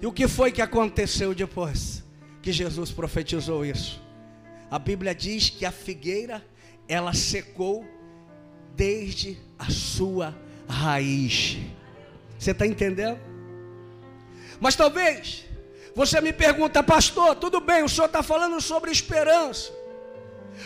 E 0.00 0.06
o 0.06 0.12
que 0.12 0.28
foi 0.28 0.52
que 0.52 0.62
aconteceu 0.62 1.34
depois 1.34 2.04
que 2.40 2.52
Jesus 2.52 2.90
profetizou 2.90 3.64
isso? 3.64 4.00
A 4.70 4.78
Bíblia 4.78 5.14
diz 5.14 5.50
que 5.50 5.64
a 5.64 5.72
figueira 5.72 6.44
ela 6.86 7.12
secou 7.14 7.84
desde 8.76 9.38
a 9.58 9.70
sua 9.70 10.36
raiz. 10.68 11.58
Você 12.38 12.52
está 12.52 12.66
entendendo? 12.66 13.18
Mas 14.60 14.76
talvez 14.76 15.44
você 15.94 16.20
me 16.20 16.32
pergunta, 16.32 16.82
pastor, 16.82 17.34
tudo 17.34 17.60
bem, 17.60 17.82
o 17.82 17.88
senhor 17.88 18.06
está 18.06 18.22
falando 18.22 18.60
sobre 18.60 18.90
esperança. 18.90 19.72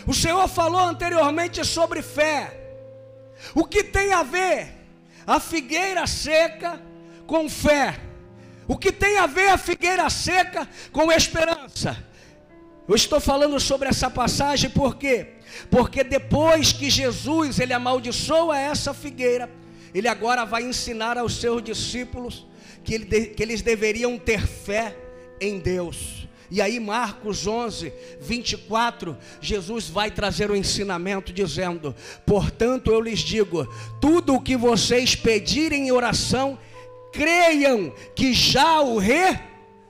O 0.05 0.13
senhor 0.13 0.47
falou 0.47 0.81
anteriormente 0.81 1.63
sobre 1.65 2.01
fé. 2.01 2.59
O 3.55 3.65
que 3.65 3.83
tem 3.83 4.13
a 4.13 4.23
ver 4.23 4.71
a 5.25 5.39
figueira 5.39 6.05
seca 6.05 6.81
com 7.25 7.49
fé? 7.49 7.99
O 8.67 8.77
que 8.77 8.91
tem 8.91 9.17
a 9.17 9.25
ver 9.25 9.49
a 9.49 9.57
figueira 9.57 10.09
seca 10.09 10.69
com 10.91 11.11
esperança? 11.11 11.97
Eu 12.87 12.95
estou 12.95 13.19
falando 13.19 13.59
sobre 13.59 13.89
essa 13.89 14.09
passagem 14.09 14.69
por 14.69 14.97
quê? 14.97 15.35
Porque 15.69 16.03
depois 16.03 16.71
que 16.71 16.89
Jesus 16.89 17.59
ele 17.59 17.73
amaldiçoa 17.73 18.57
essa 18.57 18.93
figueira, 18.93 19.49
ele 19.93 20.07
agora 20.07 20.45
vai 20.45 20.63
ensinar 20.63 21.17
aos 21.17 21.37
seus 21.37 21.61
discípulos 21.63 22.45
que, 22.83 22.95
ele, 22.95 23.25
que 23.27 23.43
eles 23.43 23.61
deveriam 23.61 24.17
ter 24.17 24.45
fé 24.45 24.95
em 25.39 25.59
Deus. 25.59 26.23
E 26.49 26.61
aí, 26.61 26.79
Marcos 26.79 27.47
11, 27.47 27.91
24, 28.21 29.17
Jesus 29.41 29.89
vai 29.89 30.11
trazer 30.11 30.51
o 30.51 30.53
um 30.53 30.55
ensinamento 30.55 31.33
dizendo: 31.33 31.95
Portanto, 32.25 32.91
eu 32.91 33.01
lhes 33.01 33.21
digo: 33.21 33.67
tudo 33.99 34.35
o 34.35 34.41
que 34.41 34.55
vocês 34.55 35.15
pedirem 35.15 35.87
em 35.87 35.91
oração, 35.91 36.59
creiam 37.11 37.91
que 38.15 38.33
já 38.33 38.81
o 38.81 38.99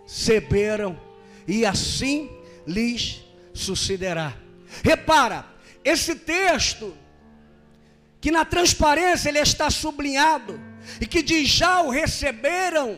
receberam, 0.06 0.98
e 1.46 1.66
assim 1.66 2.30
lhes 2.66 3.22
sucederá. 3.54 4.34
Repara, 4.82 5.46
esse 5.84 6.16
texto, 6.16 6.94
que 8.24 8.32
na 8.32 8.46
transparência 8.46 9.28
ele 9.28 9.40
está 9.40 9.70
sublinhado, 9.70 10.58
e 11.02 11.06
que 11.06 11.22
diz 11.22 11.50
já 11.50 11.82
o 11.82 11.90
receberam, 11.90 12.98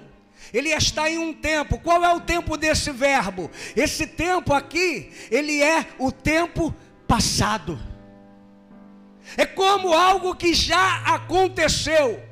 ele 0.54 0.70
está 0.70 1.10
em 1.10 1.18
um 1.18 1.34
tempo. 1.34 1.80
Qual 1.80 2.06
é 2.06 2.14
o 2.14 2.20
tempo 2.20 2.56
desse 2.56 2.92
verbo? 2.92 3.50
Esse 3.76 4.06
tempo 4.06 4.54
aqui, 4.54 5.12
ele 5.32 5.64
é 5.64 5.88
o 5.98 6.12
tempo 6.12 6.72
passado. 7.08 7.80
É 9.36 9.48
como 9.48 9.96
algo 9.96 10.36
que 10.36 10.54
já 10.54 10.98
aconteceu. 11.06 12.24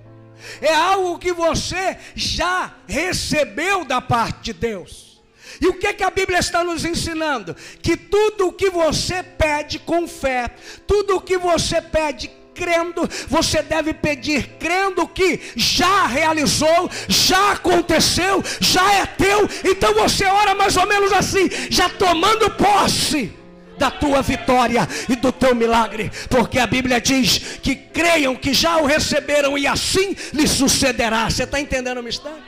É 0.62 0.76
algo 0.76 1.18
que 1.18 1.34
você 1.34 1.98
já 2.14 2.76
recebeu 2.88 3.84
da 3.84 4.02
parte 4.02 4.44
de 4.44 4.54
Deus. 4.54 5.20
E 5.60 5.66
o 5.68 5.80
que, 5.80 5.96
que 5.96 6.04
a 6.04 6.12
Bíblia 6.12 6.38
está 6.38 6.64
nos 6.64 6.86
ensinando? 6.86 7.56
Que 7.82 7.98
tudo 7.98 8.50
o 8.50 8.54
que 8.54 8.70
você 8.70 9.24
pede 9.24 9.80
com 9.80 10.08
fé, 10.08 10.52
tudo 10.86 11.16
o 11.16 11.22
que 11.22 11.40
você 11.40 11.82
pede 11.82 12.43
crendo, 12.54 13.10
você 13.28 13.62
deve 13.62 13.94
pedir 13.94 14.56
crendo 14.60 15.08
que 15.08 15.40
já 15.56 16.06
realizou, 16.06 16.90
já 17.08 17.52
aconteceu, 17.54 18.44
já 18.60 18.94
é 18.94 19.06
teu. 19.06 19.50
Então 19.64 19.94
você 19.94 20.26
ora 20.26 20.56
mais 20.56 20.78
ou 20.78 20.88
menos 20.88 21.12
assim, 21.12 21.50
já 21.70 21.90
tomando 21.90 22.50
posse 22.52 23.34
da 23.78 23.90
tua 23.90 24.22
vitória 24.22 24.88
e 25.10 25.16
do 25.16 25.32
teu 25.32 25.54
milagre, 25.56 26.12
porque 26.30 26.60
a 26.60 26.68
Bíblia 26.68 27.02
diz 27.02 27.58
que 27.62 27.76
creiam 27.76 28.36
que 28.36 28.54
já 28.54 28.78
o 28.78 28.86
receberam 28.86 29.58
e 29.58 29.68
assim 29.68 30.16
lhe 30.32 30.48
sucederá. 30.48 31.30
Você 31.30 31.44
está 31.44 31.60
entendendo 31.60 31.98
o 31.98 32.04
mistério? 32.04 32.42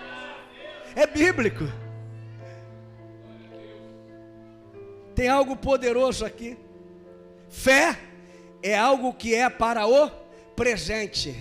É 0.95 1.05
bíblico. 1.05 1.67
Tem 5.13 5.27
algo 5.27 5.55
poderoso 5.55 6.25
aqui. 6.25 6.57
Fé 7.49 7.97
é 8.65 8.75
algo 8.75 9.13
que 9.13 9.35
é 9.35 9.47
para 9.47 9.87
o 9.87 10.09
presente. 10.55 11.35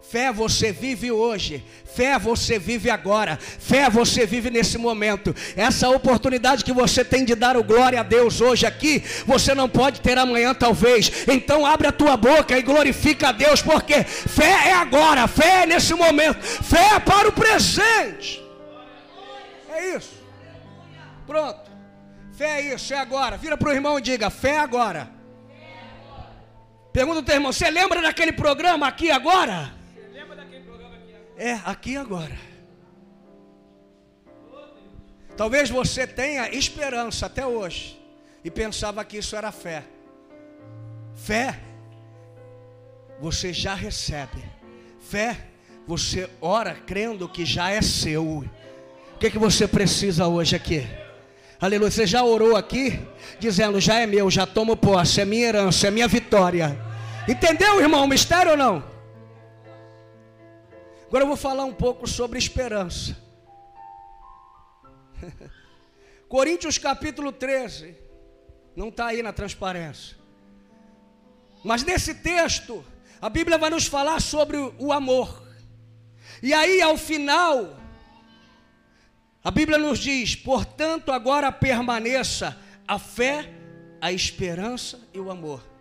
Fé 0.00 0.32
você 0.32 0.72
vive 0.72 1.10
hoje, 1.10 1.62
fé 1.84 2.18
você 2.18 2.58
vive 2.58 2.88
agora, 2.88 3.36
fé 3.36 3.90
você 3.90 4.24
vive 4.24 4.50
nesse 4.50 4.78
momento. 4.78 5.34
Essa 5.54 5.90
oportunidade 5.90 6.64
que 6.64 6.72
você 6.72 7.04
tem 7.04 7.24
de 7.24 7.34
dar 7.34 7.56
o 7.56 7.64
glória 7.64 8.00
a 8.00 8.02
Deus 8.02 8.40
hoje 8.40 8.64
aqui, 8.64 9.02
você 9.26 9.54
não 9.54 9.68
pode 9.68 10.00
ter 10.00 10.16
amanhã 10.16 10.54
talvez. 10.54 11.26
Então 11.28 11.66
abre 11.66 11.88
a 11.88 11.92
tua 11.92 12.16
boca 12.16 12.56
e 12.56 12.62
glorifica 12.62 13.28
a 13.28 13.32
Deus, 13.32 13.60
porque 13.60 14.04
fé 14.04 14.68
é 14.68 14.72
agora, 14.74 15.26
fé 15.26 15.64
é 15.64 15.66
nesse 15.66 15.92
momento, 15.92 16.40
fé 16.40 16.94
é 16.94 16.98
para 17.00 17.28
o 17.28 17.32
presente. 17.32 18.42
É 19.68 19.96
isso. 19.96 20.14
Pronto. 21.26 21.70
Fé 22.32 22.60
é 22.60 22.74
isso, 22.74 22.94
é 22.94 22.98
agora. 22.98 23.36
Vira 23.36 23.58
para 23.58 23.70
o 23.70 23.72
irmão 23.72 23.98
e 23.98 24.02
diga: 24.02 24.30
fé 24.30 24.50
é 24.50 24.58
agora. 24.58 25.15
Pergunta 26.96 27.18
o 27.18 27.22
teu 27.22 27.34
irmão: 27.34 27.52
você 27.52 27.70
lembra 27.70 28.00
daquele 28.00 28.32
programa 28.32 28.88
aqui 28.88 29.10
agora? 29.10 29.70
Você 29.94 30.18
lembra 30.18 30.34
daquele 30.34 30.64
programa 30.64 30.94
aqui 30.96 31.12
agora? 31.12 31.34
É, 31.36 31.60
aqui 31.66 31.96
agora. 31.98 32.38
Talvez 35.36 35.68
você 35.68 36.06
tenha 36.06 36.48
esperança 36.48 37.26
até 37.26 37.46
hoje 37.46 38.00
e 38.42 38.50
pensava 38.50 39.04
que 39.04 39.18
isso 39.18 39.36
era 39.36 39.52
fé. 39.52 39.84
Fé, 41.14 41.60
você 43.20 43.52
já 43.52 43.74
recebe. 43.74 44.42
Fé, 44.98 45.36
você 45.86 46.30
ora 46.40 46.74
crendo 46.74 47.28
que 47.28 47.44
já 47.44 47.70
é 47.70 47.82
seu. 47.82 48.38
O 48.38 49.18
que, 49.20 49.30
que 49.30 49.38
você 49.38 49.68
precisa 49.68 50.26
hoje 50.28 50.56
aqui? 50.56 50.86
Aleluia. 51.60 51.90
Você 51.90 52.06
já 52.06 52.24
orou 52.24 52.56
aqui, 52.56 52.98
dizendo: 53.38 53.78
já 53.82 54.00
é 54.00 54.06
meu, 54.06 54.30
já 54.30 54.46
tomo 54.46 54.74
posse, 54.74 55.20
é 55.20 55.26
minha 55.26 55.46
herança, 55.46 55.88
é 55.88 55.90
minha 55.90 56.08
vitória. 56.08 56.85
Entendeu, 57.28 57.80
irmão, 57.80 58.04
o 58.04 58.08
mistério 58.08 58.52
ou 58.52 58.56
não? 58.56 58.84
Agora 61.08 61.24
eu 61.24 61.28
vou 61.28 61.36
falar 61.36 61.64
um 61.64 61.74
pouco 61.74 62.06
sobre 62.06 62.38
esperança. 62.38 63.16
Coríntios 66.28 66.78
capítulo 66.78 67.32
13, 67.32 67.96
não 68.76 68.90
está 68.90 69.06
aí 69.06 69.24
na 69.24 69.32
transparência. 69.32 70.16
Mas 71.64 71.82
nesse 71.82 72.14
texto, 72.14 72.84
a 73.20 73.28
Bíblia 73.28 73.58
vai 73.58 73.70
nos 73.70 73.88
falar 73.88 74.20
sobre 74.20 74.56
o 74.56 74.92
amor. 74.92 75.42
E 76.40 76.54
aí, 76.54 76.80
ao 76.80 76.96
final, 76.96 77.76
a 79.42 79.50
Bíblia 79.50 79.78
nos 79.78 79.98
diz: 79.98 80.36
portanto, 80.36 81.10
agora 81.10 81.50
permaneça 81.50 82.56
a 82.86 83.00
fé, 83.00 83.52
a 84.00 84.12
esperança 84.12 85.00
e 85.12 85.18
o 85.18 85.28
amor 85.28 85.75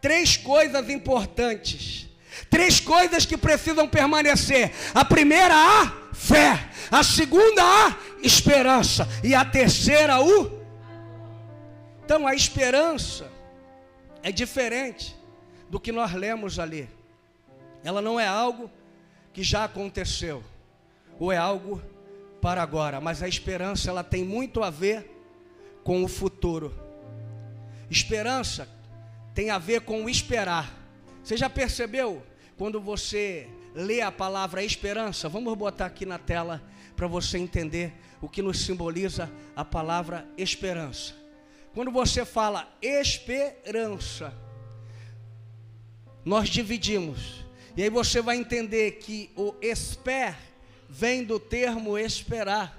três 0.00 0.36
coisas 0.36 0.88
importantes. 0.88 2.08
Três 2.50 2.80
coisas 2.80 3.26
que 3.26 3.36
precisam 3.36 3.88
permanecer. 3.88 4.72
A 4.94 5.04
primeira, 5.04 5.54
a 5.54 6.14
fé. 6.14 6.70
A 6.90 7.02
segunda, 7.02 7.62
a 7.62 7.96
esperança. 8.22 9.06
E 9.22 9.34
a 9.34 9.44
terceira, 9.44 10.20
o. 10.20 10.58
Então, 12.04 12.26
a 12.26 12.34
esperança 12.34 13.30
é 14.22 14.32
diferente 14.32 15.14
do 15.68 15.78
que 15.78 15.92
nós 15.92 16.12
lemos 16.14 16.58
ali. 16.58 16.88
Ela 17.84 18.00
não 18.00 18.18
é 18.18 18.26
algo 18.26 18.70
que 19.32 19.42
já 19.42 19.64
aconteceu, 19.64 20.42
ou 21.18 21.30
é 21.30 21.36
algo 21.36 21.82
para 22.40 22.62
agora, 22.62 23.00
mas 23.00 23.22
a 23.22 23.28
esperança 23.28 23.90
ela 23.90 24.02
tem 24.02 24.24
muito 24.24 24.62
a 24.62 24.70
ver 24.70 25.10
com 25.84 26.02
o 26.02 26.08
futuro. 26.08 26.74
Esperança 27.90 28.68
tem 29.38 29.50
a 29.50 29.58
ver 29.58 29.82
com 29.82 30.08
esperar. 30.08 30.68
Você 31.22 31.36
já 31.36 31.48
percebeu 31.48 32.26
quando 32.56 32.80
você 32.80 33.46
lê 33.72 34.00
a 34.00 34.10
palavra 34.10 34.64
esperança? 34.64 35.28
Vamos 35.28 35.56
botar 35.56 35.86
aqui 35.86 36.04
na 36.04 36.18
tela 36.18 36.60
para 36.96 37.06
você 37.06 37.38
entender 37.38 37.94
o 38.20 38.28
que 38.28 38.42
nos 38.42 38.58
simboliza 38.58 39.30
a 39.54 39.64
palavra 39.64 40.28
esperança. 40.36 41.14
Quando 41.72 41.92
você 41.92 42.24
fala 42.24 42.68
esperança, 42.82 44.34
nós 46.24 46.48
dividimos. 46.48 47.44
E 47.76 47.84
aí 47.84 47.90
você 47.90 48.20
vai 48.20 48.38
entender 48.38 48.98
que 48.98 49.30
o 49.36 49.54
esper 49.62 50.36
vem 50.88 51.22
do 51.22 51.38
termo 51.38 51.96
esperar 51.96 52.76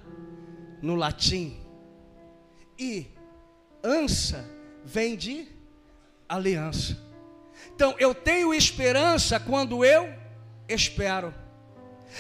no 0.82 0.96
latim. 0.96 1.58
E 2.78 3.08
ansa 3.82 4.46
vem 4.84 5.16
de 5.16 5.58
aliança. 6.30 6.98
Então, 7.76 7.96
eu 7.98 8.14
tenho 8.14 8.54
esperança 8.54 9.40
quando 9.40 9.84
eu 9.84 10.14
espero. 10.68 11.34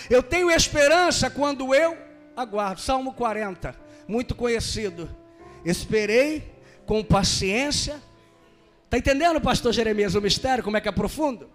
Eu 0.09 0.23
tenho 0.23 0.49
esperança 0.49 1.29
quando 1.29 1.73
eu 1.73 1.97
aguardo. 2.35 2.81
Salmo 2.81 3.13
40, 3.13 3.75
muito 4.07 4.33
conhecido. 4.35 5.09
Esperei 5.63 6.51
com 6.85 7.03
paciência. 7.03 8.01
Está 8.85 8.97
entendendo, 8.97 9.39
pastor 9.39 9.71
Jeremias, 9.71 10.15
o 10.15 10.21
mistério, 10.21 10.63
como 10.63 10.77
é 10.77 10.81
que 10.81 10.89
é 10.89 10.91
profundo? 10.91 11.49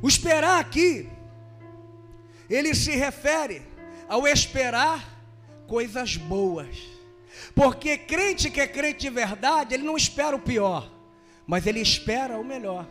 O 0.00 0.06
esperar 0.06 0.60
aqui, 0.60 1.08
ele 2.48 2.74
se 2.74 2.94
refere 2.94 3.62
ao 4.08 4.28
esperar 4.28 5.04
coisas 5.66 6.16
boas. 6.16 6.97
Porque 7.54 7.98
crente 7.98 8.50
que 8.50 8.60
é 8.60 8.66
crente 8.66 9.00
de 9.00 9.10
verdade, 9.10 9.74
ele 9.74 9.84
não 9.84 9.96
espera 9.96 10.34
o 10.34 10.40
pior, 10.40 10.90
mas 11.46 11.66
ele 11.66 11.80
espera 11.80 12.38
o 12.38 12.44
melhor. 12.44 12.86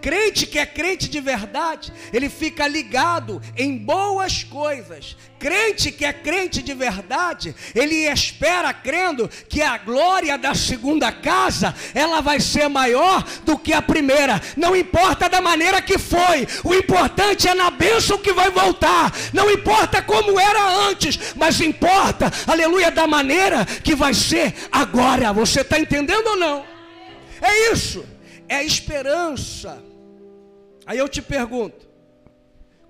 Crente 0.00 0.46
que 0.46 0.58
é 0.58 0.66
crente 0.66 1.08
de 1.08 1.20
verdade, 1.20 1.92
ele 2.12 2.28
fica 2.28 2.66
ligado 2.66 3.40
em 3.56 3.76
boas 3.76 4.42
coisas. 4.44 5.16
Crente 5.38 5.90
que 5.90 6.04
é 6.04 6.12
crente 6.12 6.62
de 6.62 6.72
verdade, 6.72 7.54
ele 7.74 8.08
espera 8.08 8.72
crendo 8.72 9.28
que 9.48 9.60
a 9.60 9.76
glória 9.76 10.38
da 10.38 10.54
segunda 10.54 11.10
casa, 11.10 11.74
ela 11.94 12.20
vai 12.20 12.38
ser 12.38 12.68
maior 12.68 13.24
do 13.44 13.58
que 13.58 13.72
a 13.72 13.82
primeira. 13.82 14.40
Não 14.56 14.76
importa 14.76 15.28
da 15.28 15.40
maneira 15.40 15.82
que 15.82 15.98
foi, 15.98 16.46
o 16.62 16.72
importante 16.74 17.48
é 17.48 17.54
na 17.54 17.70
bênção 17.70 18.18
que 18.18 18.32
vai 18.32 18.50
voltar. 18.50 19.12
Não 19.32 19.50
importa 19.50 20.00
como 20.00 20.38
era 20.38 20.88
antes, 20.88 21.34
mas 21.34 21.60
importa, 21.60 22.32
aleluia, 22.46 22.92
da 22.92 23.08
maneira 23.08 23.64
que 23.64 23.96
vai 23.96 24.14
ser 24.14 24.54
agora. 24.70 25.32
Você 25.32 25.62
está 25.62 25.78
entendendo 25.78 26.26
ou 26.28 26.36
não? 26.36 26.64
É 27.40 27.72
isso 27.72 28.11
é 28.52 28.62
esperança. 28.62 29.82
Aí 30.84 30.98
eu 30.98 31.08
te 31.08 31.22
pergunto: 31.22 31.88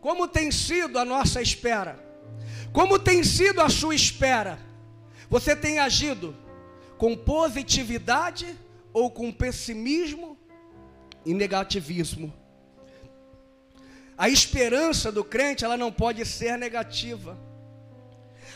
como 0.00 0.26
tem 0.26 0.50
sido 0.50 0.98
a 0.98 1.04
nossa 1.04 1.40
espera? 1.40 1.98
Como 2.72 2.98
tem 2.98 3.22
sido 3.22 3.60
a 3.60 3.68
sua 3.68 3.94
espera? 3.94 4.58
Você 5.30 5.54
tem 5.54 5.78
agido 5.78 6.34
com 6.98 7.16
positividade 7.16 8.58
ou 8.92 9.10
com 9.10 9.30
pessimismo 9.30 10.36
e 11.24 11.32
negativismo? 11.32 12.32
A 14.18 14.28
esperança 14.28 15.10
do 15.12 15.24
crente, 15.24 15.64
ela 15.64 15.76
não 15.76 15.92
pode 15.92 16.24
ser 16.26 16.58
negativa. 16.58 17.38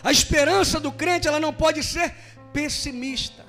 A 0.03 0.11
esperança 0.11 0.79
do 0.79 0.93
crente, 0.93 1.29
ela 1.29 1.41
não 1.41 1.53
pode 1.53 1.83
ser 1.83 2.15
pessimista. 2.53 3.45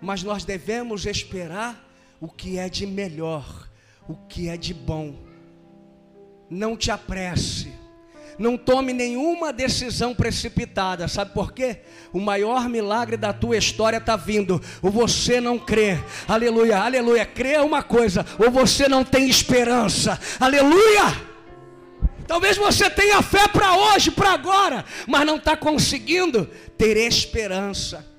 Mas 0.00 0.22
nós 0.22 0.44
devemos 0.44 1.06
esperar 1.06 1.85
o 2.20 2.28
que 2.28 2.58
é 2.58 2.68
de 2.68 2.86
melhor, 2.86 3.68
o 4.08 4.14
que 4.14 4.48
é 4.48 4.56
de 4.56 4.72
bom. 4.72 5.14
Não 6.48 6.76
te 6.76 6.90
apresse. 6.90 7.72
Não 8.38 8.56
tome 8.56 8.92
nenhuma 8.92 9.52
decisão 9.52 10.14
precipitada, 10.14 11.08
sabe 11.08 11.32
por 11.32 11.52
quê? 11.52 11.78
O 12.12 12.20
maior 12.20 12.68
milagre 12.68 13.16
da 13.16 13.32
tua 13.32 13.56
história 13.56 13.96
está 13.96 14.14
vindo, 14.14 14.60
ou 14.82 14.90
você 14.90 15.40
não 15.40 15.58
crê, 15.58 15.98
aleluia, 16.28 16.78
aleluia. 16.78 17.24
Crê 17.24 17.52
é 17.52 17.62
uma 17.62 17.82
coisa, 17.82 18.26
ou 18.38 18.50
você 18.50 18.88
não 18.88 19.02
tem 19.02 19.26
esperança, 19.26 20.20
aleluia. 20.38 21.36
Talvez 22.26 22.58
você 22.58 22.90
tenha 22.90 23.22
fé 23.22 23.48
para 23.48 23.74
hoje, 23.74 24.10
para 24.10 24.32
agora, 24.32 24.84
mas 25.06 25.24
não 25.24 25.36
está 25.36 25.56
conseguindo 25.56 26.44
ter 26.76 26.96
esperança. 26.96 28.15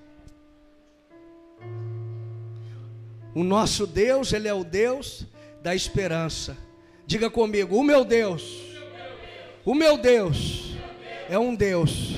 O 3.37 3.43
nosso 3.43 3.85
Deus, 3.85 4.33
Ele 4.33 4.47
é 4.47 4.53
o 4.53 4.63
Deus 4.63 5.23
da 5.61 5.75
esperança. 5.75 6.57
Diga 7.05 7.29
comigo, 7.29 7.77
o 7.77 7.83
meu 7.83 8.03
Deus, 8.03 8.41
o 9.63 9.75
meu 9.75 9.95
Deus 9.95 10.75
é 11.29 11.37
um 11.37 11.53
Deus 11.53 12.15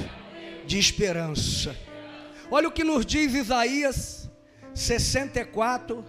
de 0.66 0.80
esperança. 0.80 1.76
Olha 2.50 2.70
o 2.70 2.72
que 2.72 2.86
nos 2.86 3.06
diz 3.06 3.34
Isaías 3.34 4.32
64, 4.74 6.06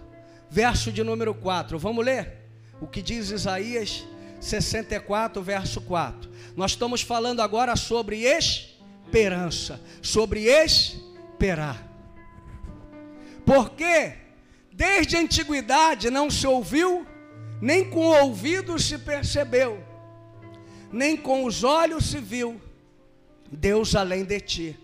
verso 0.48 0.92
de 0.92 1.02
número 1.02 1.34
4. 1.34 1.76
Vamos 1.76 2.04
ler? 2.04 2.48
O 2.80 2.86
que 2.86 3.02
diz 3.02 3.32
Isaías 3.32 4.06
64, 4.40 5.42
verso 5.42 5.80
4. 5.80 6.30
Nós 6.54 6.70
estamos 6.70 7.02
falando 7.02 7.40
agora 7.40 7.74
sobre 7.74 8.20
esperança, 8.22 9.80
sobre 10.00 10.44
esperar. 10.44 11.84
Porque 13.44 14.29
desde 14.72 15.16
a 15.16 15.20
antiguidade 15.20 16.10
não 16.10 16.30
se 16.30 16.46
ouviu, 16.46 17.06
nem 17.60 17.88
com 17.88 18.00
o 18.00 18.22
ouvido 18.22 18.78
se 18.78 18.98
percebeu, 18.98 19.82
nem 20.92 21.16
com 21.16 21.44
os 21.44 21.62
olhos 21.62 22.10
se 22.10 22.18
viu 22.18 22.60
Deus 23.50 23.94
além 23.94 24.24
de 24.24 24.40
ti, 24.40 24.80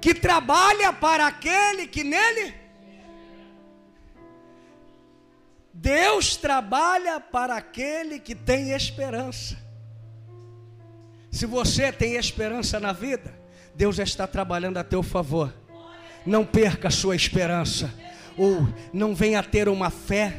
que 0.00 0.14
trabalha 0.14 0.92
para 0.92 1.26
aquele 1.26 1.86
que 1.86 2.02
nele 2.02 2.66
Deus 5.78 6.36
trabalha 6.36 7.20
para 7.20 7.54
aquele 7.54 8.18
que 8.18 8.34
tem 8.34 8.70
esperança. 8.70 9.58
Se 11.30 11.44
você 11.44 11.92
tem 11.92 12.16
esperança 12.16 12.80
na 12.80 12.94
vida, 12.94 13.38
Deus 13.74 13.98
está 13.98 14.26
trabalhando 14.26 14.78
a 14.78 14.84
teu 14.84 15.02
favor. 15.02 15.54
Não 16.24 16.46
perca 16.46 16.88
a 16.88 16.90
sua 16.90 17.14
esperança, 17.14 17.92
ou 18.36 18.68
não 18.92 19.14
venha 19.14 19.42
ter 19.42 19.68
uma 19.68 19.90
fé, 19.90 20.34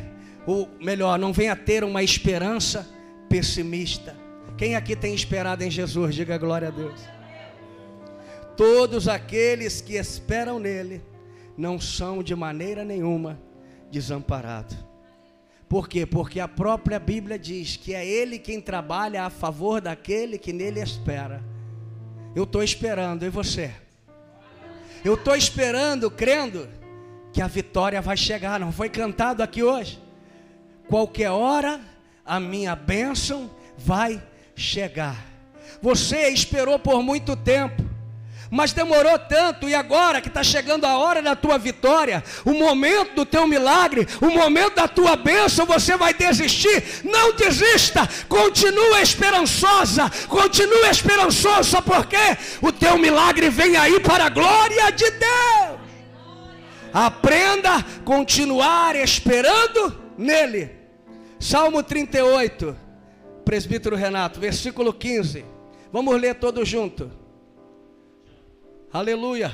ou 0.45 0.69
melhor, 0.79 1.17
não 1.17 1.33
venha 1.33 1.55
ter 1.55 1.83
uma 1.83 2.03
esperança 2.03 2.87
pessimista. 3.27 4.15
Quem 4.57 4.75
aqui 4.75 4.95
tem 4.95 5.13
esperado 5.13 5.63
em 5.63 5.69
Jesus, 5.69 6.15
diga 6.15 6.37
glória 6.37 6.69
a 6.69 6.71
Deus. 6.71 6.99
Todos 8.55 9.07
aqueles 9.07 9.81
que 9.81 9.93
esperam 9.93 10.57
nele 10.57 11.01
não 11.57 11.79
são 11.79 12.23
de 12.23 12.35
maneira 12.35 12.83
nenhuma 12.83 13.39
desamparados. 13.91 14.77
Por 15.69 15.89
quê? 15.89 16.05
Porque 16.05 16.39
a 16.39 16.47
própria 16.47 16.97
Bíblia 16.97 17.37
diz 17.37 17.75
que 17.75 17.93
é 17.93 18.05
Ele 18.05 18.39
quem 18.39 18.61
trabalha 18.61 19.23
a 19.23 19.29
favor 19.29 19.81
daquele 19.81 20.37
que 20.37 20.53
nele 20.53 20.79
espera. 20.79 21.43
Eu 22.35 22.43
estou 22.43 22.63
esperando, 22.63 23.25
e 23.25 23.29
você? 23.29 23.71
Eu 25.03 25.15
estou 25.15 25.35
esperando, 25.35 26.09
crendo 26.09 26.67
que 27.37 27.41
a 27.43 27.47
vitória 27.47 28.01
vai 28.01 28.17
chegar. 28.17 28.59
Não 28.59 28.71
foi 28.71 28.89
cantado 28.89 29.43
aqui 29.43 29.61
hoje? 29.61 30.01
Qualquer 30.89 31.29
hora 31.29 31.79
a 32.25 32.39
minha 32.39 32.75
bênção 32.75 33.47
vai 33.77 34.19
chegar. 34.55 35.23
Você 35.79 36.29
esperou 36.29 36.79
por 36.79 37.03
muito 37.03 37.35
tempo 37.35 37.85
mas 38.49 38.71
demorou 38.71 39.19
tanto, 39.19 39.67
e 39.67 39.75
agora 39.75 40.21
que 40.21 40.29
está 40.29 40.41
chegando 40.41 40.85
a 40.85 40.97
hora 40.97 41.21
da 41.21 41.35
tua 41.35 41.57
vitória, 41.57 42.23
o 42.45 42.53
momento 42.53 43.13
do 43.13 43.25
teu 43.25 43.45
milagre, 43.45 44.07
o 44.21 44.29
momento 44.29 44.75
da 44.75 44.87
tua 44.87 45.17
bênção, 45.17 45.65
você 45.65 45.97
vai 45.97 46.13
desistir. 46.13 46.81
Não 47.03 47.33
desista, 47.33 48.07
continua 48.29 49.01
esperançosa, 49.01 50.09
continua 50.29 50.89
esperançosa, 50.89 51.81
porque 51.81 52.15
o 52.61 52.71
teu 52.71 52.97
milagre 52.97 53.49
vem 53.49 53.75
aí 53.75 53.99
para 53.99 54.27
a 54.27 54.29
glória 54.29 54.89
de 54.91 55.11
Deus. 55.11 55.86
Aprenda 56.99 57.75
a 57.75 57.83
continuar 58.03 58.95
esperando 58.95 59.95
nele. 60.17 60.71
Salmo 61.39 61.83
38, 61.83 62.75
presbítero 63.45 63.95
Renato, 63.95 64.39
versículo 64.39 64.91
15. 64.91 65.45
Vamos 65.91 66.19
ler 66.19 66.33
todos 66.39 66.67
juntos. 66.67 67.07
Aleluia. 68.91 69.53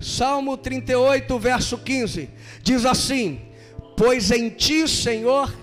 Salmo 0.00 0.56
38, 0.56 1.38
verso 1.38 1.76
15. 1.76 2.30
Diz 2.62 2.86
assim: 2.86 3.42
Pois 3.94 4.30
em 4.30 4.48
ti, 4.48 4.88
Senhor, 4.88 5.54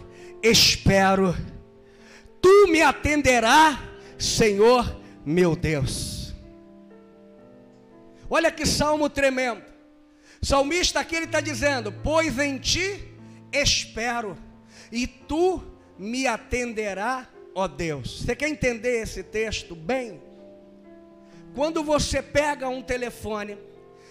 espero. 0.44 1.36
Tu 2.40 2.68
me 2.68 2.84
atenderás, 2.84 3.80
Senhor 4.20 4.96
meu 5.26 5.56
Deus. 5.56 6.36
Olha 8.30 8.52
que 8.52 8.68
salmo 8.68 9.10
tremendo. 9.10 9.77
Salmista 10.42 11.00
aqui 11.00 11.16
ele 11.16 11.26
está 11.26 11.42
dizendo: 11.42 11.92
Pois 11.92 12.38
em 12.38 12.58
ti 12.58 13.14
espero, 13.52 14.38
e 14.92 15.08
tu 15.08 15.64
me 15.98 16.28
atenderás, 16.28 17.28
ó 17.56 17.68
Deus. 17.68 18.22
Você 18.22 18.36
quer 18.36 18.50
entender 18.50 19.02
esse 19.02 19.24
texto 19.24 19.76
bem? 19.76 20.22
Quando 21.56 21.84
você 21.84 22.22
pega 22.22 22.70
um 22.70 22.82
telefone 22.82 23.58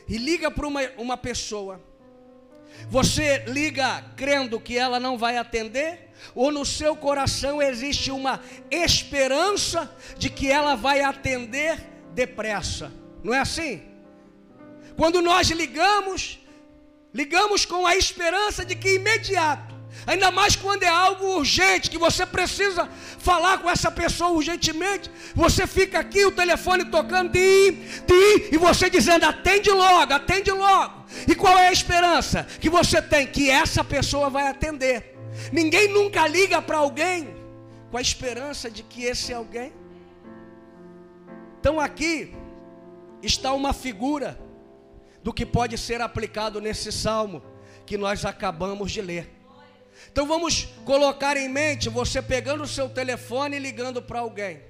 e 0.09 0.17
liga 0.17 0.51
para 0.51 0.67
uma, 0.67 0.81
uma 0.99 1.17
pessoa, 1.17 1.81
você 2.89 3.45
liga 3.47 4.03
crendo 4.17 4.61
que 4.61 4.77
ela 4.77 4.99
não 4.99 5.17
vai 5.17 5.37
atender, 5.37 6.11
ou 6.35 6.51
no 6.51 6.65
seu 6.65 6.97
coração 6.97 7.63
existe 7.63 8.11
uma 8.11 8.41
esperança 8.71 9.95
de 10.19 10.29
que 10.29 10.51
ela 10.51 10.75
vai 10.75 11.03
atender 11.03 11.79
depressa, 12.15 12.93
não 13.23 13.35
é 13.35 13.39
assim? 13.39 13.83
Quando 14.97 15.21
nós 15.21 15.49
ligamos, 15.51 16.39
ligamos 17.13 17.65
com 17.65 17.87
a 17.87 17.97
esperança 17.97 18.65
de 18.65 18.75
que 18.75 18.95
imediato 18.95 19.77
Ainda 20.05 20.31
mais 20.31 20.57
quando 20.57 20.83
é 20.83 20.89
algo 20.89 21.37
urgente, 21.37 21.89
que 21.89 21.99
você 21.99 22.27
precisa 22.27 22.89
falar 23.19 23.59
com 23.59 23.71
essa 23.71 23.91
pessoa 23.91 24.31
urgentemente. 24.31 25.11
Você 25.35 25.67
fica 25.67 25.99
aqui, 25.99 26.25
o 26.25 26.33
telefone 26.33 26.85
tocando, 26.85 27.33
tim, 27.33 27.73
tim, 28.07 28.49
e 28.53 28.59
você 28.59 28.91
dizendo: 28.91 29.25
atende 29.25 29.71
logo, 29.71 30.13
atende 30.13 30.51
logo. 30.51 31.05
E 31.27 31.35
qual 31.35 31.57
é 31.57 31.69
a 31.69 31.73
esperança 31.73 32.47
que 32.61 32.69
você 32.69 33.01
tem? 33.01 33.27
Que 33.27 33.51
essa 33.51 33.83
pessoa 33.83 34.29
vai 34.29 34.49
atender. 34.49 35.17
Ninguém 35.53 35.89
nunca 35.89 36.27
liga 36.27 36.61
para 36.61 36.79
alguém 36.79 37.35
com 37.91 37.97
a 37.97 38.01
esperança 38.01 38.71
de 38.71 38.83
que 38.83 39.05
esse 39.05 39.33
alguém. 39.33 39.73
Então 41.61 41.81
aqui 41.81 42.33
está 43.23 43.53
uma 43.53 43.73
figura 43.73 44.39
do 45.27 45.35
que 45.35 45.45
pode 45.45 45.77
ser 45.77 46.01
aplicado 46.01 46.61
nesse 46.61 46.93
salmo 46.93 47.43
que 47.85 47.99
nós 47.99 48.25
acabamos 48.25 48.93
de 48.93 49.03
ler. 49.03 49.29
Então 50.13 50.25
vamos 50.25 50.69
colocar 50.85 51.37
em 51.37 51.49
mente 51.49 51.89
você 51.89 52.23
pegando 52.23 52.63
o 52.63 52.69
seu 52.69 52.89
telefone 52.89 53.57
e 53.57 53.59
ligando 53.59 54.01
para 54.01 54.21
alguém. 54.21 54.61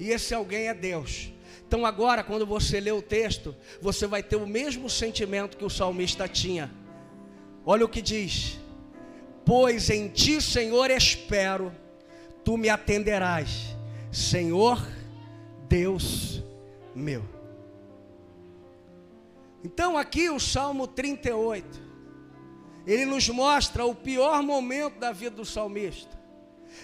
E 0.00 0.10
esse 0.10 0.34
alguém 0.34 0.66
é 0.66 0.74
Deus. 0.74 1.32
Então 1.64 1.86
agora, 1.86 2.24
quando 2.24 2.44
você 2.44 2.80
lê 2.80 2.90
o 2.90 3.00
texto, 3.00 3.54
você 3.80 4.04
vai 4.04 4.20
ter 4.20 4.34
o 4.34 4.48
mesmo 4.48 4.90
sentimento 4.90 5.56
que 5.56 5.64
o 5.64 5.70
salmista 5.70 6.26
tinha. 6.26 6.72
Olha 7.64 7.84
o 7.84 7.88
que 7.88 8.02
diz: 8.02 8.58
Pois 9.44 9.90
em 9.90 10.08
ti, 10.08 10.42
Senhor, 10.42 10.90
espero, 10.90 11.72
tu 12.44 12.56
me 12.56 12.68
atenderás, 12.68 13.76
Senhor, 14.10 14.84
Deus 15.68 16.42
meu. 16.96 17.39
Então 19.62 19.96
aqui 19.96 20.30
o 20.30 20.40
Salmo 20.40 20.86
38 20.86 21.90
ele 22.86 23.04
nos 23.04 23.28
mostra 23.28 23.84
o 23.84 23.94
pior 23.94 24.42
momento 24.42 24.98
da 24.98 25.12
vida 25.12 25.36
do 25.36 25.44
salmista. 25.44 26.18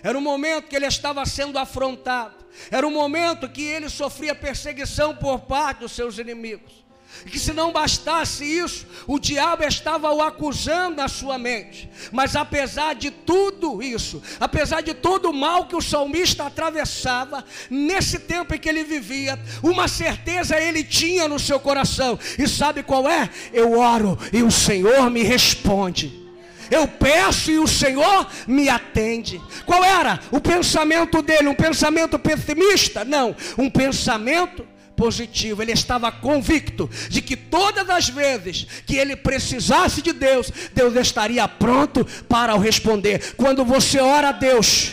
Era 0.02 0.16
o 0.16 0.20
momento 0.20 0.68
que 0.68 0.76
ele 0.76 0.86
estava 0.86 1.24
sendo 1.24 1.58
afrontado, 1.58 2.44
Era 2.70 2.86
um 2.86 2.90
momento 2.90 3.48
que 3.48 3.62
ele 3.62 3.88
sofria 3.88 4.34
perseguição 4.34 5.14
por 5.14 5.40
parte 5.40 5.80
dos 5.80 5.92
seus 5.92 6.18
inimigos. 6.18 6.85
E 7.24 7.30
que 7.30 7.38
se 7.38 7.52
não 7.52 7.72
bastasse 7.72 8.44
isso, 8.44 8.86
o 9.06 9.18
diabo 9.18 9.64
estava 9.64 10.12
o 10.12 10.22
acusando 10.22 10.96
na 10.96 11.08
sua 11.08 11.38
mente. 11.38 11.88
Mas 12.12 12.36
apesar 12.36 12.94
de 12.94 13.10
tudo 13.10 13.82
isso, 13.82 14.22
apesar 14.38 14.80
de 14.82 14.94
todo 14.94 15.30
o 15.30 15.34
mal 15.34 15.66
que 15.66 15.76
o 15.76 15.80
salmista 15.80 16.44
atravessava, 16.44 17.44
nesse 17.70 18.20
tempo 18.20 18.54
em 18.54 18.58
que 18.58 18.68
ele 18.68 18.84
vivia, 18.84 19.38
uma 19.62 19.88
certeza 19.88 20.60
ele 20.60 20.84
tinha 20.84 21.28
no 21.28 21.38
seu 21.38 21.58
coração. 21.58 22.18
E 22.38 22.46
sabe 22.46 22.82
qual 22.82 23.08
é? 23.08 23.28
Eu 23.52 23.78
oro 23.78 24.18
e 24.32 24.42
o 24.42 24.50
Senhor 24.50 25.10
me 25.10 25.22
responde. 25.22 26.26
Eu 26.70 26.86
peço 26.88 27.50
e 27.50 27.58
o 27.58 27.66
Senhor 27.66 28.26
me 28.46 28.68
atende. 28.68 29.40
Qual 29.64 29.82
era 29.84 30.20
o 30.30 30.40
pensamento 30.40 31.22
dele? 31.22 31.48
Um 31.48 31.54
pensamento 31.54 32.18
pessimista? 32.18 33.04
Não, 33.04 33.34
um 33.56 33.70
pensamento 33.70 34.66
positivo. 34.96 35.62
Ele 35.62 35.72
estava 35.72 36.10
convicto 36.10 36.88
de 37.08 37.20
que 37.20 37.36
todas 37.36 37.88
as 37.88 38.08
vezes 38.08 38.66
que 38.86 38.96
ele 38.96 39.14
precisasse 39.14 40.00
de 40.02 40.12
Deus, 40.12 40.50
Deus 40.74 40.94
estaria 40.96 41.46
pronto 41.46 42.04
para 42.28 42.54
o 42.54 42.58
responder. 42.58 43.34
Quando 43.34 43.64
você 43.64 44.00
ora 44.00 44.30
a 44.30 44.32
Deus, 44.32 44.92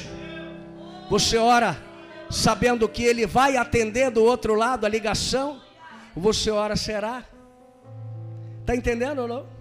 você 1.10 1.38
ora 1.38 1.78
sabendo 2.30 2.90
que 2.90 3.04
ele 3.04 3.26
vai 3.26 3.56
atender 3.56 4.12
do 4.12 4.24
outro 4.24 4.56
lado 4.56 4.86
a 4.86 4.90
ligação, 4.90 5.62
você 6.16 6.52
ora 6.52 6.76
será? 6.76 7.24
Está 8.62 8.76
entendendo 8.76 9.20
ou 9.20 9.28
não? 9.28 9.54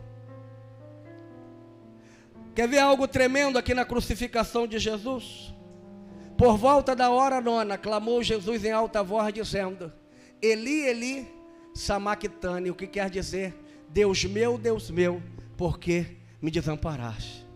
Quer 2.54 2.68
ver 2.68 2.80
algo 2.80 3.08
tremendo 3.08 3.58
aqui 3.58 3.72
na 3.72 3.84
crucificação 3.84 4.66
de 4.66 4.78
Jesus? 4.78 5.54
Por 6.36 6.56
volta 6.56 6.94
da 6.94 7.10
hora 7.10 7.40
nona, 7.40 7.78
clamou 7.78 8.22
Jesus 8.22 8.64
em 8.64 8.72
alta 8.72 9.02
voz, 9.02 9.32
dizendo: 9.32 9.92
Eli, 10.42 10.80
Eli, 10.86 11.32
Samactane, 11.72 12.70
o 12.70 12.74
que 12.74 12.86
quer 12.86 13.08
dizer? 13.08 13.54
Deus 13.88 14.24
meu, 14.24 14.58
Deus 14.58 14.90
meu, 14.90 15.22
por 15.56 15.78
que 15.78 16.16
me 16.40 16.50
desamparaste? 16.50 17.46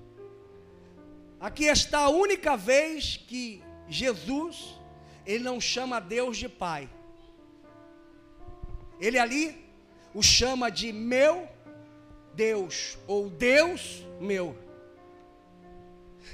Aqui 1.41 1.65
está 1.65 2.01
a 2.01 2.09
única 2.09 2.57
vez 2.57 3.17
que 3.17 3.63
Jesus, 3.89 4.79
ele 5.27 5.43
não 5.43 5.61
chama 5.61 6.01
Deus 6.01 6.39
de 6.39 6.49
Pai. 6.49 6.89
Ele 9.01 9.19
ali 9.19 9.67
o 10.15 10.23
chama 10.23 10.71
de 10.71 10.93
meu 10.93 11.49
Deus, 12.35 12.99
ou 13.07 13.29
Deus 13.29 14.05
meu. 14.21 14.57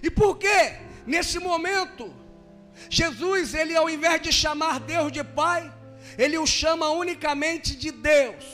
E 0.03 0.11
por 0.11 0.39
que 0.39 0.77
nesse 1.07 1.39
momento 1.39 2.15
Jesus, 2.89 3.55
ele 3.55 3.77
ao 3.77 3.89
invés 3.89 4.21
de 4.21 4.33
chamar 4.33 4.81
Deus 4.81 5.11
de 5.11 5.23
Pai, 5.23 5.73
ele 6.19 6.39
o 6.39 6.47
chama 6.47 6.91
unicamente 6.91 7.75
de 7.77 7.91
Deus. 7.91 8.45